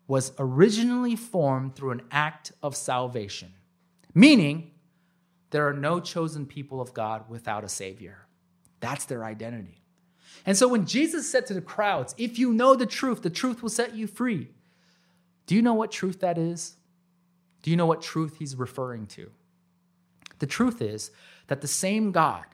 was 0.05 0.33
originally 0.37 1.15
formed 1.15 1.75
through 1.75 1.93
an 1.93 2.03
act 2.11 2.51
of 2.61 2.75
salvation, 2.75 3.53
meaning 4.13 4.69
there 5.49 5.67
are 5.67 5.73
no 5.73 5.99
chosen 5.99 6.45
people 6.45 6.79
of 6.79 6.93
God 6.93 7.27
without 7.27 7.63
a 7.63 7.69
Savior. 7.69 8.27
That's 8.81 9.05
their 9.05 9.25
identity. 9.25 9.81
And 10.45 10.55
so 10.55 10.67
when 10.67 10.85
Jesus 10.85 11.27
said 11.27 11.47
to 11.47 11.55
the 11.55 11.59
crowds, 11.59 12.13
If 12.19 12.37
you 12.37 12.53
know 12.53 12.75
the 12.75 12.85
truth, 12.85 13.23
the 13.23 13.31
truth 13.31 13.63
will 13.63 13.69
set 13.71 13.95
you 13.95 14.05
free, 14.05 14.49
do 15.47 15.55
you 15.55 15.63
know 15.63 15.73
what 15.73 15.91
truth 15.91 16.19
that 16.19 16.37
is? 16.37 16.75
Do 17.63 17.71
you 17.71 17.77
know 17.77 17.87
what 17.87 18.03
truth 18.03 18.35
he's 18.37 18.55
referring 18.55 19.07
to? 19.07 19.31
The 20.39 20.47
truth 20.47 20.81
is 20.81 21.11
that 21.47 21.61
the 21.61 21.67
same 21.67 22.11
God 22.11 22.45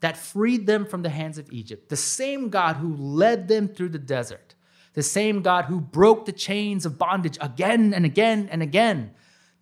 that 0.00 0.16
freed 0.16 0.66
them 0.66 0.84
from 0.84 1.02
the 1.02 1.08
hands 1.08 1.38
of 1.38 1.50
Egypt, 1.52 1.88
the 1.88 1.96
same 1.96 2.50
God 2.50 2.76
who 2.76 2.94
led 2.96 3.48
them 3.48 3.68
through 3.68 3.88
the 3.88 3.98
desert, 3.98 4.54
the 4.92 5.02
same 5.02 5.42
God 5.42 5.64
who 5.64 5.80
broke 5.80 6.26
the 6.26 6.32
chains 6.32 6.84
of 6.84 6.98
bondage 6.98 7.38
again 7.40 7.94
and 7.94 8.04
again 8.04 8.48
and 8.50 8.62
again, 8.62 9.12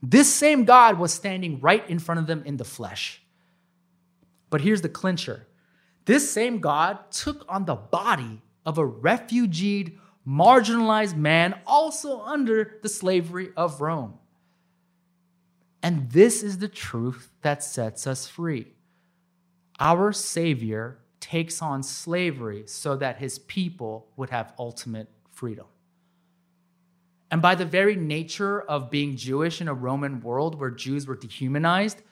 this 0.02 0.33
same 0.33 0.64
God 0.64 0.99
was 0.99 1.14
standing 1.14 1.61
right 1.61 1.88
in 1.88 1.99
front 1.99 2.19
of 2.19 2.26
them 2.26 2.43
in 2.45 2.57
the 2.57 2.64
flesh. 2.64 3.23
But 4.50 4.61
here's 4.61 4.83
the 4.83 4.88
clincher 4.88 5.47
this 6.05 6.31
same 6.31 6.59
God 6.59 7.11
took 7.12 7.45
on 7.49 7.64
the 7.64 7.76
body 7.76 8.43
of 8.67 8.79
a 8.79 8.85
refugeed, 8.85 9.99
marginalized 10.26 11.17
man, 11.17 11.59
also 11.67 12.21
under 12.21 12.79
the 12.83 12.88
slavery 12.88 13.50
of 13.57 13.81
Rome. 13.81 14.19
And 15.83 16.11
this 16.11 16.43
is 16.43 16.59
the 16.59 16.69
truth 16.69 17.31
that 17.43 17.62
sets 17.62 18.07
us 18.07 18.29
free. 18.29 18.69
Our 19.81 20.12
Savior 20.12 20.99
takes 21.19 21.61
on 21.61 21.83
slavery 21.83 22.65
so 22.67 22.97
that 22.97 23.19
his 23.19 23.39
people 23.41 24.09
would 24.17 24.31
have 24.31 24.53
ultimate 24.59 25.09
freedom. 25.31 25.67
And 27.31 27.41
by 27.41 27.55
the 27.55 27.65
very 27.65 27.97
nature 27.97 28.61
of 28.61 28.91
being 28.91 29.17
Jewish 29.17 29.61
in 29.61 29.69
a 29.69 29.75
Roman 29.75 30.21
world 30.21 30.61
where 30.61 30.71
Jews 30.71 31.07
were 31.07 31.17
dehumanized, 31.17 32.03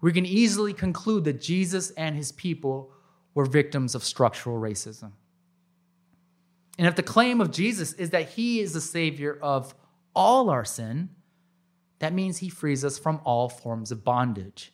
we 0.00 0.12
can 0.12 0.24
easily 0.24 0.72
conclude 0.72 1.24
that 1.24 1.40
Jesus 1.40 1.90
and 1.90 2.16
his 2.16 2.32
people 2.32 2.90
were 3.34 3.44
victims 3.44 3.94
of 3.94 4.02
structural 4.02 4.58
racism. 4.58 5.12
And 6.78 6.86
if 6.86 6.96
the 6.96 7.02
claim 7.02 7.40
of 7.42 7.50
Jesus 7.50 7.92
is 7.92 8.10
that 8.10 8.30
he 8.30 8.60
is 8.60 8.72
the 8.72 8.80
savior 8.80 9.38
of 9.42 9.74
all 10.14 10.48
our 10.48 10.64
sin, 10.64 11.10
that 12.00 12.12
means 12.12 12.38
he 12.38 12.48
frees 12.48 12.84
us 12.84 12.98
from 12.98 13.20
all 13.24 13.48
forms 13.48 13.92
of 13.92 14.04
bondage, 14.04 14.72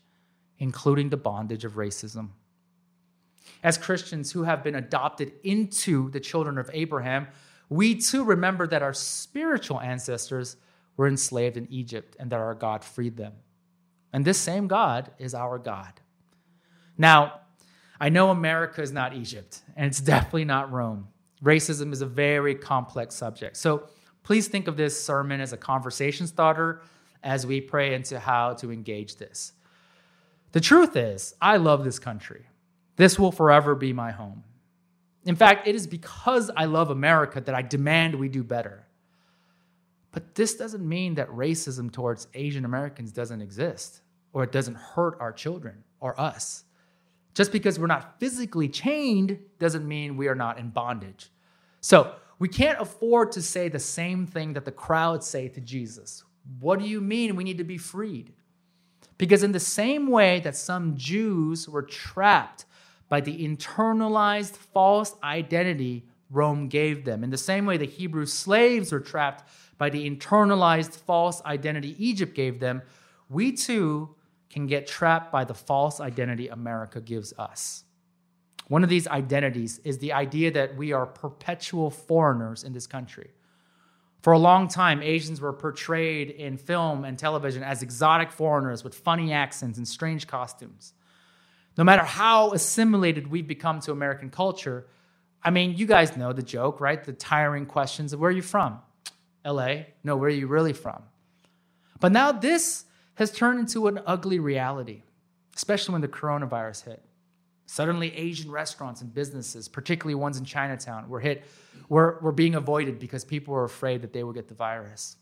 including 0.59 1.11
the 1.11 1.17
bondage 1.17 1.65
of 1.65 1.75
racism. 1.75 2.31
As 3.63 3.77
Christians 3.77 4.33
who 4.33 4.45
have 4.45 4.65
been 4.65 4.75
adopted 4.75 5.33
into 5.43 6.11
the 6.11 6.21
children 6.21 6.57
of 6.57 6.71
Abraham, 6.73 7.27
we 7.69 7.97
too 7.97 8.25
remember 8.25 8.67
that 8.69 8.83
our 8.83 8.95
spiritual 8.95 9.81
ancestors 9.81 10.57
were 10.97 11.09
enslaved 11.09 11.57
in 11.57 11.67
Egypt 11.71 12.17
and 12.19 12.31
that 12.31 12.41
our 12.41 12.55
God 12.55 12.85
freed 12.85 13.17
them. 13.17 13.33
And 14.13 14.25
this 14.25 14.39
same 14.39 14.69
God 14.69 15.11
is 15.19 15.35
our 15.35 15.59
God. 15.59 15.93
Now, 16.97 17.41
I 18.01 18.09
know 18.09 18.31
America 18.31 18.83
is 18.83 18.93
not 18.93 19.15
Egypt, 19.15 19.63
and 19.75 19.87
it's 19.87 20.01
definitely 20.13 20.45
not 20.45 20.71
Rome. 20.71 21.09
Racism 21.43 21.93
is 21.93 22.03
a 22.03 22.07
very 22.07 22.55
complex 22.55 23.15
subject. 23.15 23.57
So 23.57 23.89
please 24.23 24.47
think 24.49 24.69
of 24.69 24.77
this 24.77 25.01
sermon 25.03 25.41
as 25.41 25.53
a 25.53 25.57
conversation 25.57 26.27
starter 26.27 26.83
as 27.27 27.45
we 27.45 27.61
pray 27.61 27.93
into 27.93 28.21
how 28.21 28.55
to 28.55 28.71
engage 28.71 29.17
this. 29.17 29.53
The 30.53 30.61
truth 30.61 30.95
is, 30.95 31.35
I 31.43 31.57
love 31.57 31.83
this 31.83 31.99
country. 31.99 32.47
This 32.95 33.19
will 33.19 33.33
forever 33.33 33.75
be 33.75 33.93
my 33.93 34.13
home. 34.13 34.45
In 35.25 35.35
fact, 35.35 35.67
it 35.67 35.75
is 35.75 35.89
because 35.89 36.53
I 36.57 36.67
love 36.67 36.91
America 36.91 37.41
that 37.41 37.55
I 37.55 37.63
demand 37.63 38.15
we 38.15 38.29
do 38.29 38.45
better. 38.45 38.87
But 40.13 40.37
this 40.37 40.55
doesn't 40.55 40.89
mean 40.89 41.17
that 41.17 41.29
racism 41.31 41.93
towards 41.93 42.29
Asian 42.33 42.65
Americans 42.65 43.11
doesn't 43.11 43.43
exist 43.43 44.03
or 44.33 44.45
it 44.45 44.53
doesn't 44.53 44.77
hurt 44.77 45.17
our 45.19 45.33
children 45.33 45.83
or 45.99 46.19
us. 46.19 46.63
Just 47.35 47.51
because 47.51 47.77
we're 47.79 47.89
not 47.89 48.21
physically 48.21 48.69
chained 48.69 49.39
doesn't 49.59 49.87
mean 49.87 50.17
we 50.17 50.29
are 50.29 50.37
not 50.37 50.61
in 50.61 50.71
bondage. 50.71 51.31
So 51.81 52.15
we 52.39 52.49
can't 52.49 52.81
afford 52.81 53.33
to 53.33 53.43
say 53.43 53.69
the 53.69 53.81
same 53.81 54.27
thing 54.27 54.53
that 54.53 54.65
the 54.65 54.73
crowd 54.73 55.25
say 55.25 55.49
to 55.49 55.61
Jesus. 55.61 56.23
What 56.61 56.79
do 56.79 56.87
you 56.87 57.01
mean 57.01 57.37
we 57.37 57.45
need 57.45 57.59
to 57.59 57.65
be 57.65 57.79
freed? 57.79 58.33
Because, 59.19 59.43
in 59.43 59.53
the 59.53 59.61
same 59.61 60.09
way 60.09 60.41
that 60.41 60.57
some 60.57 60.97
Jews 60.97 61.69
were 61.69 61.83
trapped 61.83 62.67
by 63.09 63.21
the 63.21 63.47
internalized 63.47 64.57
false 64.57 65.15
identity 65.23 66.05
Rome 66.31 66.69
gave 66.69 67.05
them, 67.05 67.23
in 67.23 67.31
the 67.31 67.39
same 67.39 67.67
way 67.67 67.77
the 67.77 67.87
Hebrew 67.87 68.27
slaves 68.27 68.93
were 68.93 69.01
trapped 69.01 69.49
by 69.79 69.91
the 69.91 70.11
internalized 70.11 70.97
false 70.97 71.41
identity 71.45 71.95
Egypt 72.05 72.35
gave 72.35 72.59
them, 72.59 72.83
we 73.29 73.53
too 73.53 74.15
can 74.51 74.67
get 74.67 74.87
trapped 74.87 75.31
by 75.31 75.45
the 75.45 75.55
false 75.55 76.01
identity 76.01 76.49
America 76.49 77.01
gives 77.01 77.33
us. 77.39 77.85
One 78.69 78.83
of 78.83 78.89
these 78.89 79.07
identities 79.07 79.79
is 79.85 79.99
the 79.99 80.13
idea 80.13 80.51
that 80.53 80.77
we 80.77 80.93
are 80.93 81.07
perpetual 81.07 81.91
foreigners 81.91 82.65
in 82.65 82.73
this 82.73 82.87
country. 82.87 83.31
For 84.27 84.33
a 84.33 84.41
long 84.41 84.67
time, 84.67 85.05
Asians 85.05 85.41
were 85.41 85.53
portrayed 85.53 86.31
in 86.31 86.57
film 86.57 87.05
and 87.05 87.17
television 87.17 87.63
as 87.63 87.81
exotic 87.85 88.33
foreigners 88.33 88.83
with 88.83 88.93
funny 88.93 89.33
accents 89.33 89.79
and 89.79 89.87
strange 89.87 90.27
costumes. 90.27 90.95
No 91.79 91.85
matter 91.85 92.03
how 92.03 92.51
assimilated 92.51 93.29
we've 93.29 93.47
become 93.47 93.79
to 93.83 93.93
American 93.93 94.31
culture, 94.31 94.89
I 95.45 95.51
mean, 95.51 95.77
you 95.77 95.87
guys 95.87 96.17
know 96.17 96.33
the 96.33 96.43
joke, 96.43 96.81
right? 96.81 97.05
The 97.05 97.13
tiring 97.13 97.67
questions 97.67 98.13
of 98.13 98.19
where 98.19 98.31
are 98.31 98.33
you 98.33 98.43
from? 98.43 98.81
LA? 99.45 99.85
No, 100.03 100.17
where 100.17 100.27
are 100.27 100.31
you 100.33 100.49
really 100.49 100.73
from? 100.73 101.05
But 102.01 102.11
now 102.11 102.33
this 102.33 102.85
has 103.15 103.31
turned 103.31 103.61
into 103.61 103.87
an 103.87 104.01
ugly 104.07 104.41
reality, 104.41 105.03
especially 105.55 105.93
when 105.93 106.03
the 106.03 106.09
coronavirus 106.09 106.87
hit. 106.87 107.06
Suddenly, 107.67 108.17
Asian 108.17 108.51
restaurants 108.51 109.03
and 109.03 109.13
businesses, 109.13 109.69
particularly 109.69 110.15
ones 110.15 110.39
in 110.39 110.45
Chinatown, 110.45 111.09
were 111.09 111.21
hit, 111.21 111.45
were, 111.89 112.19
were 112.23 112.33
being 112.33 112.55
avoided 112.55 112.99
because 112.99 113.25
people 113.25 113.55
were 113.55 113.65
afraid 113.65 114.03
that 114.03 114.13
they 114.13 114.23
would 114.23 114.37
get 114.37 114.49
the 114.49 114.55
virus. 114.55 115.17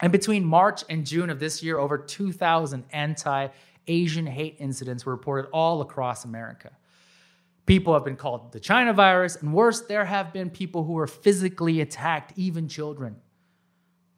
And 0.00 0.12
between 0.12 0.44
March 0.44 0.84
and 0.90 1.06
June 1.06 1.30
of 1.30 1.40
this 1.40 1.62
year, 1.62 1.78
over 1.78 1.96
2,000 1.96 2.84
anti 2.92 3.48
Asian 3.86 4.26
hate 4.26 4.56
incidents 4.58 5.04
were 5.04 5.12
reported 5.12 5.48
all 5.50 5.80
across 5.80 6.24
America. 6.24 6.70
People 7.66 7.94
have 7.94 8.04
been 8.04 8.16
called 8.16 8.52
the 8.52 8.60
China 8.60 8.92
virus, 8.92 9.36
and 9.36 9.54
worse, 9.54 9.80
there 9.82 10.04
have 10.04 10.32
been 10.32 10.50
people 10.50 10.84
who 10.84 10.92
were 10.92 11.06
physically 11.06 11.80
attacked, 11.80 12.32
even 12.36 12.68
children. 12.68 13.16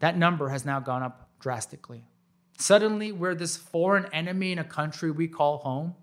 That 0.00 0.18
number 0.18 0.48
has 0.48 0.64
now 0.64 0.80
gone 0.80 1.02
up 1.02 1.30
drastically. 1.38 2.04
Suddenly, 2.58 3.12
we're 3.12 3.34
this 3.34 3.56
foreign 3.56 4.06
enemy 4.06 4.52
in 4.52 4.58
a 4.58 4.64
country 4.64 5.10
we 5.10 5.28
call 5.28 5.58
home. 5.58 5.94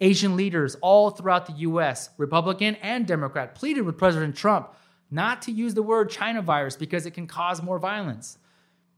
Asian 0.00 0.36
leaders 0.36 0.76
all 0.82 1.10
throughout 1.10 1.46
the 1.46 1.54
US, 1.54 2.10
Republican 2.18 2.76
and 2.76 3.06
Democrat, 3.06 3.54
pleaded 3.54 3.82
with 3.82 3.96
President 3.96 4.36
Trump 4.36 4.74
not 5.10 5.42
to 5.42 5.52
use 5.52 5.74
the 5.74 5.82
word 5.82 6.10
China 6.10 6.42
virus 6.42 6.76
because 6.76 7.06
it 7.06 7.12
can 7.12 7.26
cause 7.26 7.62
more 7.62 7.78
violence. 7.78 8.38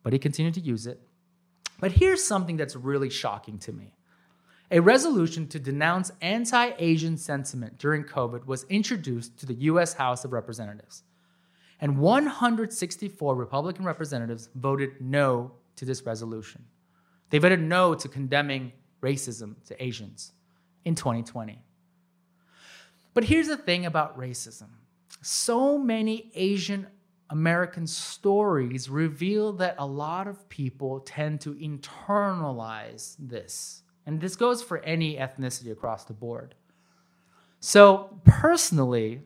But 0.03 0.13
he 0.13 0.19
continued 0.19 0.55
to 0.55 0.61
use 0.61 0.87
it. 0.87 1.01
But 1.81 1.93
here's 1.93 2.25
something 2.25 2.57
that's 2.57 2.75
really 2.75 3.11
shocking 3.11 3.59
to 3.61 3.73
me. 3.73 3.93
A 4.71 4.81
resolution 4.81 5.47
to 5.49 5.59
denounce 5.59 6.11
anti 6.21 6.73
Asian 6.79 7.17
sentiment 7.17 7.79
during 7.79 8.05
COVID 8.05 8.47
was 8.47 8.65
introduced 8.65 9.39
to 9.39 9.47
the 9.47 9.55
US 9.55 9.95
House 9.95 10.25
of 10.25 10.33
Representatives. 10.33 11.05
And 11.81 11.99
164 11.99 13.37
Republican 13.37 13.85
representatives 13.85 14.49
voted 14.55 15.01
no 15.01 15.53
to 15.77 15.85
this 15.85 16.03
resolution. 16.03 16.65
They 17.31 17.39
voted 17.39 17.61
no 17.61 17.95
to 17.95 18.09
condemning 18.09 18.73
racism 19.01 19.55
to 19.67 19.83
Asians 19.83 20.33
in 20.85 20.95
2020. 20.95 21.63
But 23.15 23.25
here's 23.25 23.49
the 23.49 23.57
thing 23.57 23.87
about 23.87 24.19
racism 24.19 24.69
so 25.23 25.77
many 25.79 26.31
Asian 26.35 26.87
American 27.31 27.87
stories 27.87 28.89
reveal 28.89 29.53
that 29.55 29.75
a 29.79 29.87
lot 29.87 30.29
of 30.29 30.49
people 30.49 31.01
tend 31.01 31.41
to 31.43 31.55
internalize 31.55 33.17
this. 33.19 33.83
And 34.07 34.21
this 34.21 34.37
goes 34.37 34.63
for 34.63 34.79
any 34.79 35.17
ethnicity 35.17 35.71
across 35.71 36.05
the 36.05 36.15
board. 36.15 36.55
So, 37.61 38.21
personally, 38.25 39.23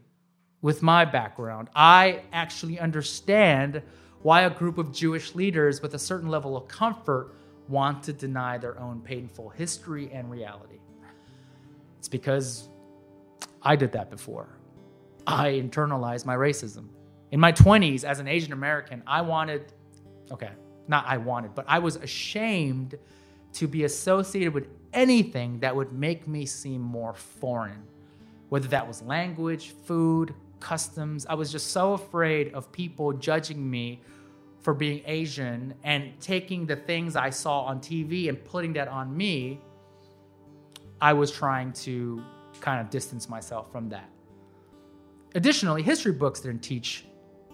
with 0.62 0.82
my 0.82 1.04
background, 1.04 1.68
I 1.74 2.22
actually 2.32 2.80
understand 2.80 3.82
why 4.22 4.42
a 4.42 4.50
group 4.50 4.78
of 4.78 4.92
Jewish 4.92 5.34
leaders 5.34 5.82
with 5.82 5.94
a 5.94 5.98
certain 5.98 6.28
level 6.28 6.56
of 6.56 6.66
comfort 6.66 7.34
want 7.68 8.02
to 8.04 8.12
deny 8.12 8.58
their 8.58 8.78
own 8.80 9.00
painful 9.00 9.50
history 9.50 10.10
and 10.12 10.30
reality. 10.30 10.78
It's 12.02 12.08
because 12.08 12.68
I 13.62 13.76
did 13.76 13.92
that 13.92 14.10
before. 14.10 14.48
I 15.24 15.50
internalized 15.50 16.26
my 16.26 16.34
racism. 16.34 16.88
In 17.30 17.38
my 17.38 17.52
20s, 17.52 18.02
as 18.02 18.18
an 18.18 18.26
Asian 18.26 18.52
American, 18.52 19.04
I 19.06 19.20
wanted, 19.20 19.72
okay, 20.32 20.50
not 20.88 21.04
I 21.06 21.18
wanted, 21.18 21.54
but 21.54 21.64
I 21.68 21.78
was 21.78 21.94
ashamed 21.94 22.98
to 23.52 23.68
be 23.68 23.84
associated 23.84 24.52
with 24.52 24.66
anything 24.92 25.60
that 25.60 25.76
would 25.76 25.92
make 25.92 26.26
me 26.26 26.44
seem 26.44 26.80
more 26.80 27.14
foreign, 27.14 27.84
whether 28.48 28.66
that 28.66 28.84
was 28.84 29.00
language, 29.02 29.72
food, 29.84 30.34
customs. 30.58 31.24
I 31.26 31.34
was 31.34 31.52
just 31.52 31.70
so 31.70 31.92
afraid 31.92 32.52
of 32.52 32.72
people 32.72 33.12
judging 33.12 33.70
me 33.70 34.00
for 34.58 34.74
being 34.74 35.02
Asian 35.06 35.72
and 35.84 36.18
taking 36.20 36.66
the 36.66 36.74
things 36.74 37.14
I 37.14 37.30
saw 37.30 37.60
on 37.60 37.78
TV 37.78 38.28
and 38.28 38.44
putting 38.44 38.72
that 38.72 38.88
on 38.88 39.16
me. 39.16 39.60
I 41.02 41.12
was 41.12 41.32
trying 41.32 41.72
to 41.72 42.22
kind 42.60 42.80
of 42.80 42.88
distance 42.88 43.28
myself 43.28 43.72
from 43.72 43.88
that. 43.88 44.08
Additionally, 45.34 45.82
history 45.82 46.12
books 46.12 46.38
didn't 46.38 46.62
teach 46.62 47.06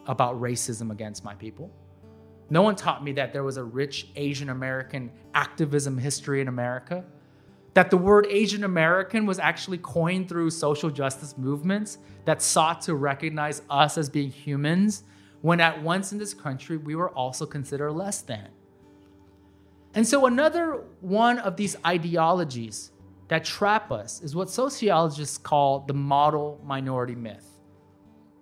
about 0.06 0.38
racism 0.38 0.92
against 0.92 1.24
my 1.24 1.34
people. 1.34 1.70
No 2.50 2.60
one 2.60 2.76
taught 2.76 3.02
me 3.02 3.12
that 3.12 3.32
there 3.32 3.44
was 3.44 3.56
a 3.56 3.64
rich 3.64 4.08
Asian 4.16 4.50
American 4.50 5.10
activism 5.32 5.96
history 5.96 6.42
in 6.42 6.48
America, 6.48 7.06
that 7.72 7.88
the 7.88 7.96
word 7.96 8.26
Asian 8.28 8.64
American 8.64 9.24
was 9.24 9.38
actually 9.38 9.78
coined 9.78 10.28
through 10.28 10.50
social 10.50 10.90
justice 10.90 11.38
movements 11.38 11.96
that 12.26 12.42
sought 12.42 12.82
to 12.82 12.96
recognize 12.96 13.62
us 13.70 13.96
as 13.96 14.10
being 14.10 14.30
humans, 14.30 15.04
when 15.40 15.58
at 15.58 15.82
once 15.82 16.12
in 16.12 16.18
this 16.18 16.34
country 16.34 16.76
we 16.76 16.94
were 16.94 17.10
also 17.10 17.46
considered 17.46 17.92
less 17.92 18.20
than. 18.20 18.48
And 19.94 20.06
so, 20.06 20.26
another 20.26 20.84
one 21.00 21.38
of 21.38 21.56
these 21.56 21.76
ideologies 21.86 22.92
that 23.28 23.44
trap 23.44 23.92
us 23.92 24.22
is 24.22 24.34
what 24.34 24.50
sociologists 24.50 25.38
call 25.38 25.80
the 25.80 25.94
model 25.94 26.60
minority 26.64 27.14
myth. 27.14 27.46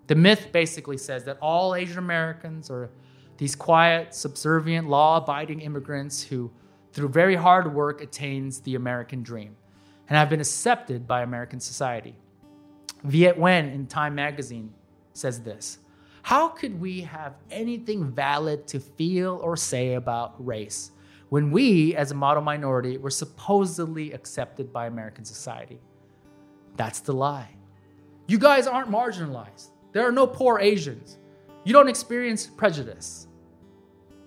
The 0.07 0.15
myth 0.15 0.49
basically 0.53 0.99
says 0.99 1.25
that 1.25 1.39
all 1.41 1.75
Asian 1.75 1.99
Americans 1.99 2.71
are 2.71 2.91
these 3.37 3.55
quiet, 3.55 4.15
subservient, 4.15 4.89
law 4.89 5.19
abiding 5.19 5.61
immigrants 5.61 6.23
who, 6.23 6.51
through 6.93 7.09
very 7.09 7.35
hard 7.35 7.75
work, 7.75 8.01
attains 8.01 8.61
the 8.61 8.77
American 8.77 9.23
dream 9.23 9.57
and 10.09 10.17
have 10.17 10.31
been 10.31 10.41
accepted 10.41 11.07
by 11.07 11.23
American 11.23 11.61
society. 11.61 12.17
Viet 13.03 13.37
Nguyen 13.37 13.75
in 13.75 13.87
Time 13.87 14.15
magazine 14.15 14.73
says 15.13 15.43
this 15.43 15.79
How 16.23 16.49
could 16.49 16.81
we 16.81 17.03
have 17.03 17.35
anything 17.51 18.05
valid 18.05 18.67
to 18.69 18.81
feel 18.81 19.39
or 19.43 19.57
say 19.57 19.95
about 19.95 20.35
race 20.45 20.93
when 21.29 21.51
we, 21.51 21.95
as 21.97 22.11
a 22.13 22.15
model 22.15 22.43
minority, 22.43 22.99
were 22.99 23.11
supposedly 23.11 24.13
accepted 24.13 24.73
by 24.73 24.87
American 24.87 25.25
society? 25.25 25.81
That's 26.77 27.01
the 27.01 27.13
lie. 27.13 27.57
You 28.29 28.39
guys 28.39 28.67
aren't 28.67 28.91
marginalized. 28.91 29.71
There 29.93 30.07
are 30.07 30.13
no 30.13 30.27
poor 30.27 30.59
Asians. 30.59 31.19
You 31.65 31.73
don't 31.73 31.89
experience 31.89 32.47
prejudice. 32.47 33.29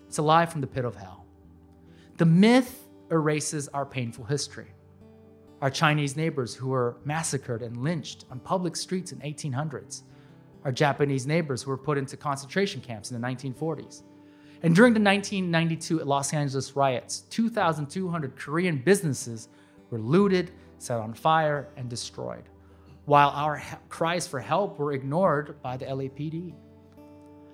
It's 0.07 0.17
a 0.17 0.21
lie 0.21 0.45
from 0.45 0.61
the 0.61 0.67
pit 0.67 0.83
of 0.85 0.95
hell. 0.95 1.25
The 2.17 2.25
myth 2.25 2.87
erases 3.11 3.67
our 3.69 3.85
painful 3.85 4.25
history. 4.25 4.67
Our 5.61 5.69
Chinese 5.69 6.15
neighbors 6.15 6.55
who 6.55 6.69
were 6.69 6.97
massacred 7.05 7.61
and 7.61 7.77
lynched 7.77 8.25
on 8.31 8.39
public 8.39 8.75
streets 8.75 9.11
in 9.11 9.19
1800s. 9.19 10.03
our 10.65 10.71
Japanese 10.71 11.25
neighbors 11.25 11.61
who 11.63 11.71
were 11.71 11.77
put 11.77 11.97
into 11.97 12.17
concentration 12.17 12.81
camps 12.81 13.11
in 13.11 13.19
the 13.19 13.27
1940s. 13.27 14.03
And 14.61 14.75
during 14.75 14.93
the 14.93 14.99
1992 14.99 15.99
Los 15.99 16.33
Angeles 16.33 16.75
riots, 16.75 17.21
2,200 17.29 18.35
Korean 18.35 18.77
businesses 18.77 19.47
were 19.89 19.99
looted, 19.99 20.51
set 20.79 20.99
on 20.99 21.13
fire, 21.13 21.69
and 21.77 21.89
destroyed, 21.89 22.43
while 23.05 23.29
our 23.29 23.61
cries 23.87 24.27
for 24.27 24.39
help 24.39 24.77
were 24.77 24.91
ignored 24.91 25.61
by 25.61 25.77
the 25.77 25.85
LAPD. 25.85 26.53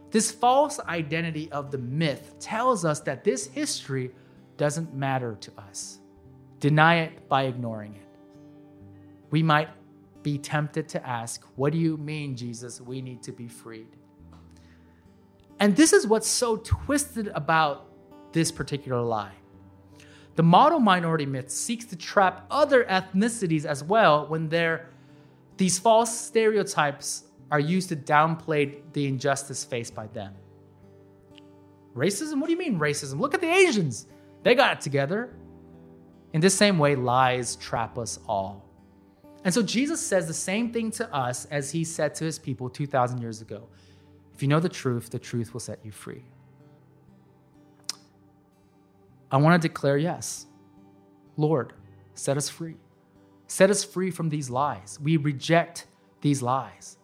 This 0.09 0.31
false 0.31 0.79
identity 0.79 1.51
of 1.51 1.71
the 1.71 1.77
myth 1.77 2.35
tells 2.39 2.85
us 2.85 3.01
that 3.01 3.23
this 3.23 3.47
history 3.47 4.11
doesn't 4.57 4.93
matter 4.93 5.35
to 5.41 5.51
us. 5.59 5.99
Deny 6.59 7.01
it 7.01 7.27
by 7.27 7.43
ignoring 7.43 7.95
it. 7.95 8.07
We 9.29 9.43
might 9.43 9.69
be 10.23 10.37
tempted 10.37 10.89
to 10.89 11.07
ask, 11.07 11.43
What 11.55 11.71
do 11.71 11.77
you 11.77 11.97
mean, 11.97 12.35
Jesus? 12.35 12.81
We 12.81 13.01
need 13.01 13.21
to 13.23 13.31
be 13.31 13.47
freed. 13.47 13.95
And 15.59 15.75
this 15.75 15.93
is 15.93 16.05
what's 16.05 16.27
so 16.27 16.57
twisted 16.57 17.27
about 17.29 17.87
this 18.33 18.51
particular 18.51 19.01
lie. 19.01 19.33
The 20.35 20.43
model 20.43 20.79
minority 20.79 21.25
myth 21.25 21.49
seeks 21.49 21.85
to 21.85 21.95
trap 21.95 22.45
other 22.51 22.83
ethnicities 22.83 23.65
as 23.65 23.83
well 23.83 24.27
when 24.27 24.49
these 25.57 25.79
false 25.79 26.15
stereotypes 26.15 27.23
are 27.49 27.59
used 27.59 27.89
to 27.89 27.95
downplay 27.95 28.81
the 28.91 29.07
injustice 29.07 29.63
faced 29.63 29.95
by 29.95 30.07
them. 30.07 30.33
Racism? 31.95 32.41
What 32.41 32.47
do 32.47 32.51
you 32.51 32.59
mean 32.59 32.77
racism? 32.77 33.19
Look 33.21 33.33
at 33.33 33.39
the 33.39 33.49
Asians. 33.49 34.07
They 34.43 34.55
got 34.55 34.73
it 34.73 34.81
together. 34.81 35.33
In 36.33 36.41
the 36.41 36.49
same 36.49 36.77
way, 36.77 36.95
lies 36.95 37.55
trap 37.55 37.97
us 37.97 38.19
all. 38.27 38.65
And 39.45 39.53
so 39.53 39.61
Jesus 39.61 40.05
says 40.05 40.27
the 40.27 40.33
same 40.33 40.73
thing 40.73 40.91
to 40.91 41.15
us 41.15 41.45
as 41.45 41.71
he 41.71 41.85
said 41.85 42.13
to 42.15 42.25
his 42.25 42.37
people 42.37 42.69
2,000 42.69 43.21
years 43.21 43.41
ago. 43.41 43.69
If 44.35 44.41
you 44.41 44.49
know 44.49 44.59
the 44.59 44.69
truth, 44.69 45.09
the 45.09 45.19
truth 45.19 45.53
will 45.53 45.61
set 45.61 45.79
you 45.83 45.91
free. 45.91 46.23
I 49.31 49.37
want 49.37 49.61
to 49.61 49.67
declare 49.67 49.97
yes. 49.97 50.45
Lord, 51.37 51.73
set 52.13 52.37
us 52.37 52.49
free. 52.49 52.75
Set 53.47 53.69
us 53.69 53.83
free 53.83 54.11
from 54.11 54.29
these 54.29 54.49
lies. 54.49 54.99
We 55.01 55.17
reject 55.17 55.87
these 56.21 56.41
lies. 56.41 56.97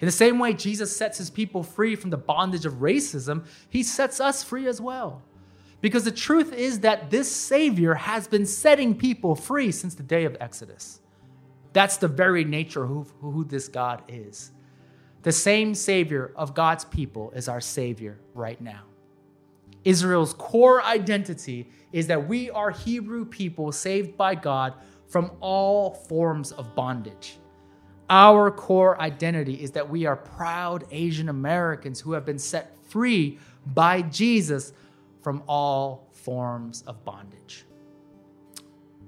In 0.00 0.06
the 0.06 0.12
same 0.12 0.38
way 0.38 0.52
Jesus 0.52 0.96
sets 0.96 1.18
his 1.18 1.30
people 1.30 1.64
free 1.64 1.96
from 1.96 2.10
the 2.10 2.16
bondage 2.16 2.64
of 2.64 2.74
racism, 2.74 3.44
he 3.68 3.82
sets 3.82 4.20
us 4.20 4.44
free 4.44 4.68
as 4.68 4.80
well. 4.80 5.22
Because 5.80 6.04
the 6.04 6.12
truth 6.12 6.52
is 6.52 6.80
that 6.80 7.10
this 7.10 7.30
Savior 7.30 7.94
has 7.94 8.28
been 8.28 8.46
setting 8.46 8.96
people 8.96 9.34
free 9.34 9.72
since 9.72 9.94
the 9.94 10.02
day 10.02 10.24
of 10.24 10.36
Exodus. 10.40 11.00
That's 11.72 11.96
the 11.96 12.08
very 12.08 12.44
nature 12.44 12.84
of 12.84 12.88
who, 12.88 13.30
who 13.30 13.44
this 13.44 13.68
God 13.68 14.02
is. 14.08 14.52
The 15.22 15.32
same 15.32 15.74
Savior 15.74 16.32
of 16.36 16.54
God's 16.54 16.84
people 16.84 17.32
is 17.32 17.48
our 17.48 17.60
Savior 17.60 18.18
right 18.34 18.60
now. 18.60 18.82
Israel's 19.84 20.34
core 20.34 20.82
identity 20.82 21.70
is 21.92 22.06
that 22.08 22.28
we 22.28 22.50
are 22.50 22.70
Hebrew 22.70 23.24
people 23.24 23.72
saved 23.72 24.16
by 24.16 24.34
God 24.34 24.74
from 25.08 25.30
all 25.40 25.94
forms 25.94 26.52
of 26.52 26.74
bondage. 26.74 27.38
Our 28.10 28.50
core 28.50 29.00
identity 29.00 29.54
is 29.54 29.70
that 29.72 29.88
we 29.88 30.06
are 30.06 30.16
proud 30.16 30.84
Asian 30.90 31.28
Americans 31.28 32.00
who 32.00 32.12
have 32.12 32.24
been 32.24 32.38
set 32.38 32.76
free 32.88 33.38
by 33.66 34.02
Jesus 34.02 34.72
from 35.22 35.42
all 35.46 36.08
forms 36.12 36.82
of 36.82 37.04
bondage. 37.04 37.64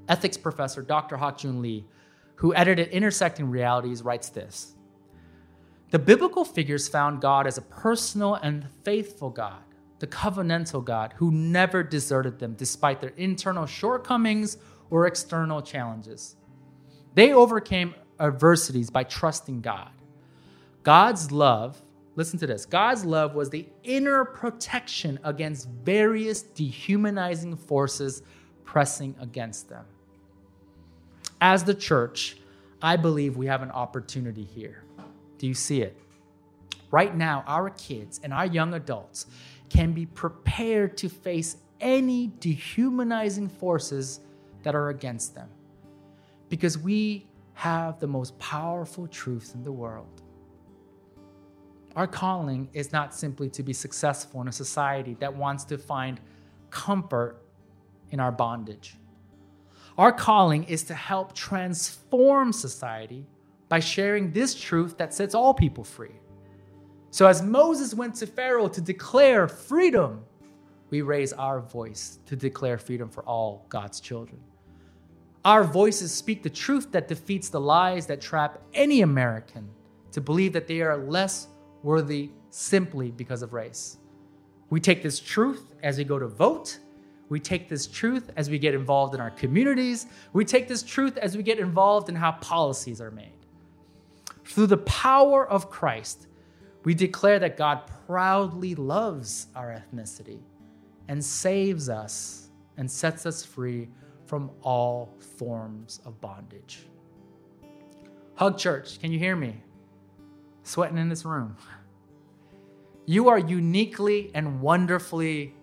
Ethics 0.09 0.37
professor 0.37 0.83
Dr. 0.83 1.17
Hak 1.17 1.39
Joon 1.39 1.63
Lee, 1.63 1.87
who 2.37 2.55
edited 2.55 2.89
Intersecting 2.89 3.49
Realities, 3.49 4.03
writes 4.03 4.29
this 4.29 4.75
the 5.91 5.99
biblical 5.99 6.45
figures 6.45 6.89
found 6.89 7.21
God 7.21 7.47
as 7.47 7.59
a 7.59 7.63
personal 7.63 8.35
and 8.37 8.67
faithful 8.85 9.31
God, 9.31 9.63
the 9.99 10.07
covenantal 10.07 10.85
God 10.85 11.15
who 11.17 11.33
never 11.33 11.83
deserted 11.83 12.39
them 12.39 12.55
despite 12.55 13.01
their 13.01 13.13
internal 13.17 13.67
shortcomings 13.67 14.57
or 14.89 15.07
external 15.07 15.63
challenges. 15.63 16.37
They 17.15 17.33
overcame 17.33 17.95
adversities 18.21 18.91
by 18.91 19.05
trusting 19.05 19.63
God. 19.63 19.91
God's 20.83 21.33
love, 21.33 21.83
listen 22.15 22.39
to 22.39 22.47
this 22.47 22.65
God's 22.67 23.05
love 23.05 23.35
was 23.35 23.51
the 23.51 23.67
inner 23.83 24.25
protection 24.25 25.19
against 25.25 25.69
various 25.69 26.43
dehumanizing 26.43 27.57
forces 27.57 28.23
pressing 28.65 29.17
against 29.21 29.69
them. 29.69 29.85
As 31.41 31.65
the 31.65 31.75
church, 31.75 32.37
I 32.81 32.97
believe 32.97 33.37
we 33.37 33.47
have 33.47 33.63
an 33.63 33.71
opportunity 33.71 34.45
here. 34.45 34.85
Do 35.41 35.47
you 35.47 35.55
see 35.55 35.81
it? 35.81 35.97
Right 36.91 37.17
now, 37.17 37.45
our 37.47 37.71
kids 37.71 38.21
and 38.23 38.31
our 38.35 38.45
young 38.45 38.75
adults 38.75 39.25
can 39.71 39.95
be 39.95 40.05
prepared 40.05 40.99
to 40.99 41.09
face 41.09 41.57
any 41.81 42.31
dehumanizing 42.41 43.49
forces 43.49 44.21
that 44.65 44.75
are 44.75 44.91
against 44.91 45.35
them 45.35 45.49
because 46.51 46.77
we 46.77 47.27
have 47.55 47.99
the 48.01 48.07
most 48.07 48.39
powerful 48.39 49.07
truth 49.07 49.53
in 49.55 49.65
the 49.65 49.73
world. 49.73 50.21
Our 51.97 52.07
calling 52.07 52.69
is 52.75 52.93
not 52.93 53.15
simply 53.15 53.49
to 53.49 53.63
be 53.63 53.73
successful 53.73 54.43
in 54.43 54.49
a 54.49 54.53
society 54.53 55.17
that 55.21 55.35
wants 55.35 55.65
to 55.65 55.79
find 55.79 56.21
comfort 56.69 57.43
in 58.11 58.21
our 58.21 58.31
bondage. 58.31 58.97
Our 59.97 60.13
calling 60.13 60.65
is 60.65 60.83
to 60.85 60.95
help 60.95 61.35
transform 61.35 62.53
society 62.53 63.25
by 63.71 63.81
sharing 63.81 64.33
this 64.33 64.55
truth 64.55 64.99
that 64.99 65.15
sets 65.15 65.35
all 65.35 65.55
people 65.55 65.85
free. 65.85 66.17
So, 67.13 67.27
as 67.27 67.41
Moses 67.41 67.95
went 67.95 68.17
to 68.17 68.27
Pharaoh 68.27 68.69
to 68.69 68.81
declare 68.81 69.49
freedom, 69.49 70.23
we 70.91 71.01
raise 71.03 71.33
our 71.33 71.61
voice 71.61 72.19
to 72.27 72.37
declare 72.37 72.77
freedom 72.77 73.09
for 73.09 73.23
all 73.23 73.65
God's 73.69 74.01
children. 74.01 74.41
Our 75.45 75.65
voices 75.65 76.13
speak 76.13 76.43
the 76.43 76.51
truth 76.51 76.93
that 76.93 77.09
defeats 77.09 77.49
the 77.49 77.61
lies 77.61 78.07
that 78.07 78.21
trap 78.21 78.61
any 78.75 79.01
American 79.01 79.69
to 80.13 80.21
believe 80.21 80.53
that 80.53 80.67
they 80.67 80.83
are 80.83 80.97
less 80.99 81.47
worthy 81.83 82.31
simply 82.51 83.11
because 83.13 83.41
of 83.41 83.53
race. 83.53 83.99
We 84.69 84.81
take 84.81 85.03
this 85.03 85.19
truth 85.19 85.75
as 85.83 85.97
we 85.97 86.05
go 86.05 86.19
to 86.19 86.27
vote. 86.27 86.79
We 87.29 87.39
take 87.39 87.69
this 87.69 87.87
truth 87.87 88.31
as 88.37 88.51
we 88.51 88.59
get 88.59 88.75
involved 88.75 89.15
in 89.15 89.21
our 89.21 89.31
communities. 89.31 90.07
We 90.33 90.45
take 90.45 90.67
this 90.67 90.83
truth 90.83 91.17
as 91.17 91.37
we 91.37 91.45
get 91.45 91.61
involved 91.61 92.09
in 92.09 92.17
how 92.17 92.33
policies 92.33 93.01
are 93.01 93.13
made. 93.13 93.40
Through 94.45 94.69
the 94.69 94.79
power 94.79 95.49
of 95.49 95.71
Christ, 95.71 96.27
we 96.85 96.95
declare 96.95 97.39
that 97.39 97.57
God 97.57 97.83
proudly 98.07 98.75
loves 98.75 99.49
our 99.55 99.69
ethnicity 99.69 100.41
and 101.09 101.25
saves 101.25 101.89
us 101.89 102.49
and 102.77 102.91
sets 102.91 103.27
us 103.27 103.45
free 103.45 103.89
from 104.27 104.51
all 104.63 105.15
forms 105.37 106.01
of 106.05 106.21
bondage. 106.21 106.87
Hug 108.37 108.57
Church, 108.57 108.99
can 109.01 109.13
you 109.13 109.19
hear 109.19 109.37
me? 109.37 109.63
Sweating 110.63 110.99
in 110.99 111.09
this 111.09 111.25
room. 111.25 111.57
You 113.07 113.29
are 113.29 113.39
uniquely 113.39 114.31
and 114.35 114.61
wonderfully 114.61 115.55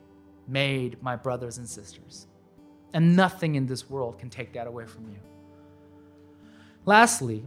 made, 0.47 1.01
my 1.01 1.15
brothers 1.15 1.57
and 1.57 1.67
sisters. 1.67 2.27
And 2.93 3.15
nothing 3.15 3.55
in 3.55 3.65
this 3.65 3.89
world 3.89 4.19
can 4.19 4.29
take 4.29 4.53
that 4.53 4.67
away 4.67 4.85
from 4.85 5.09
you. 5.09 5.19
Lastly, 6.85 7.43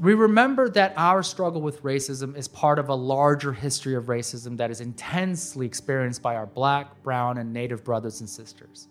we 0.00 0.14
remember 0.14 0.68
that 0.70 0.94
our 0.96 1.24
struggle 1.24 1.60
with 1.60 1.82
racism 1.82 2.36
is 2.36 2.46
part 2.46 2.78
of 2.78 2.88
a 2.88 2.94
larger 2.94 3.52
history 3.52 3.94
of 3.94 4.04
racism 4.04 4.56
that 4.58 4.70
is 4.70 4.80
intensely 4.80 5.66
experienced 5.66 6.22
by 6.22 6.36
our 6.36 6.46
black, 6.46 7.02
brown, 7.02 7.38
and 7.38 7.52
native 7.52 7.82
brothers 7.82 8.20
and 8.20 8.30
sisters. 8.30 8.86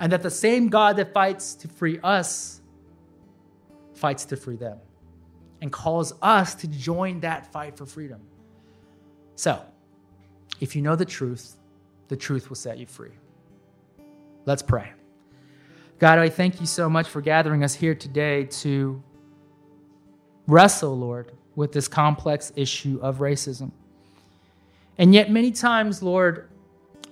And 0.00 0.12
that 0.12 0.22
the 0.22 0.30
same 0.30 0.68
God 0.68 0.96
that 0.96 1.14
fights 1.14 1.54
to 1.54 1.68
free 1.68 1.98
us 2.02 2.60
fights 3.94 4.24
to 4.26 4.36
free 4.36 4.56
them 4.56 4.78
and 5.62 5.72
calls 5.72 6.12
us 6.20 6.54
to 6.56 6.66
join 6.66 7.20
that 7.20 7.50
fight 7.50 7.76
for 7.76 7.86
freedom. 7.86 8.20
So, 9.36 9.64
if 10.60 10.76
you 10.76 10.82
know 10.82 10.96
the 10.96 11.06
truth, 11.06 11.56
the 12.08 12.16
truth 12.16 12.50
will 12.50 12.56
set 12.56 12.76
you 12.76 12.86
free. 12.86 13.12
Let's 14.44 14.62
pray. 14.62 14.92
God, 15.98 16.18
I 16.18 16.28
thank 16.28 16.60
you 16.60 16.66
so 16.66 16.90
much 16.90 17.08
for 17.08 17.22
gathering 17.22 17.64
us 17.64 17.74
here 17.74 17.94
today 17.94 18.44
to 18.44 19.02
wrestle, 20.46 20.96
Lord, 20.96 21.32
with 21.56 21.72
this 21.72 21.88
complex 21.88 22.52
issue 22.56 22.98
of 23.02 23.18
racism. 23.18 23.70
And 24.98 25.14
yet, 25.14 25.30
many 25.30 25.50
times, 25.50 26.02
Lord, 26.02 26.48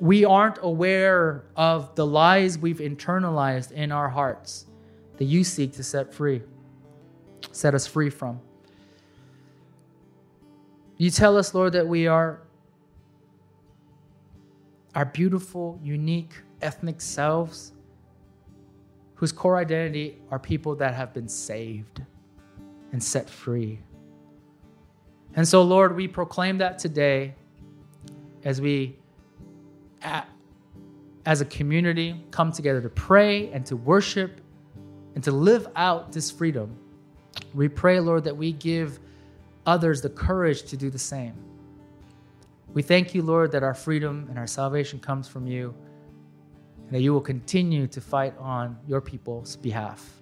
we 0.00 0.24
aren't 0.24 0.58
aware 0.62 1.44
of 1.56 1.94
the 1.94 2.06
lies 2.06 2.58
we've 2.58 2.78
internalized 2.78 3.72
in 3.72 3.92
our 3.92 4.08
hearts 4.08 4.66
that 5.16 5.24
you 5.24 5.44
seek 5.44 5.72
to 5.74 5.82
set 5.82 6.12
free, 6.12 6.42
set 7.52 7.74
us 7.74 7.86
free 7.86 8.10
from. 8.10 8.40
You 10.96 11.10
tell 11.10 11.36
us, 11.36 11.54
Lord, 11.54 11.72
that 11.72 11.86
we 11.86 12.06
are 12.06 12.40
our 14.94 15.04
beautiful, 15.04 15.78
unique, 15.82 16.34
ethnic 16.60 17.00
selves, 17.00 17.72
whose 19.14 19.32
core 19.32 19.56
identity 19.56 20.18
are 20.30 20.38
people 20.38 20.74
that 20.76 20.94
have 20.94 21.14
been 21.14 21.28
saved 21.28 22.02
and 22.92 23.02
set 23.02 23.28
free. 23.28 23.80
And 25.34 25.48
so, 25.48 25.62
Lord, 25.62 25.96
we 25.96 26.06
proclaim 26.06 26.58
that 26.58 26.78
today 26.78 27.34
as 28.44 28.60
we, 28.60 28.98
as 31.24 31.40
a 31.40 31.44
community, 31.46 32.22
come 32.30 32.52
together 32.52 32.80
to 32.80 32.90
pray 32.90 33.50
and 33.50 33.64
to 33.66 33.76
worship 33.76 34.40
and 35.14 35.24
to 35.24 35.32
live 35.32 35.66
out 35.74 36.12
this 36.12 36.30
freedom. 36.30 36.76
We 37.54 37.68
pray, 37.68 37.98
Lord, 38.00 38.24
that 38.24 38.36
we 38.36 38.52
give 38.52 39.00
others 39.66 40.02
the 40.02 40.10
courage 40.10 40.64
to 40.64 40.76
do 40.76 40.90
the 40.90 40.98
same. 40.98 41.34
We 42.74 42.82
thank 42.82 43.14
you, 43.14 43.22
Lord, 43.22 43.52
that 43.52 43.62
our 43.62 43.74
freedom 43.74 44.26
and 44.28 44.38
our 44.38 44.46
salvation 44.46 44.98
comes 44.98 45.28
from 45.28 45.46
you, 45.46 45.74
and 46.78 46.90
that 46.90 47.00
you 47.00 47.12
will 47.12 47.20
continue 47.20 47.86
to 47.86 48.00
fight 48.00 48.34
on 48.38 48.78
your 48.86 49.00
people's 49.00 49.56
behalf. 49.56 50.21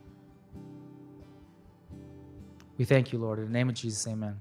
We 2.81 2.87
thank 2.87 3.13
you, 3.13 3.19
Lord. 3.19 3.39
In 3.41 3.45
the 3.45 3.51
name 3.51 3.69
of 3.69 3.75
Jesus, 3.75 4.07
amen. 4.09 4.41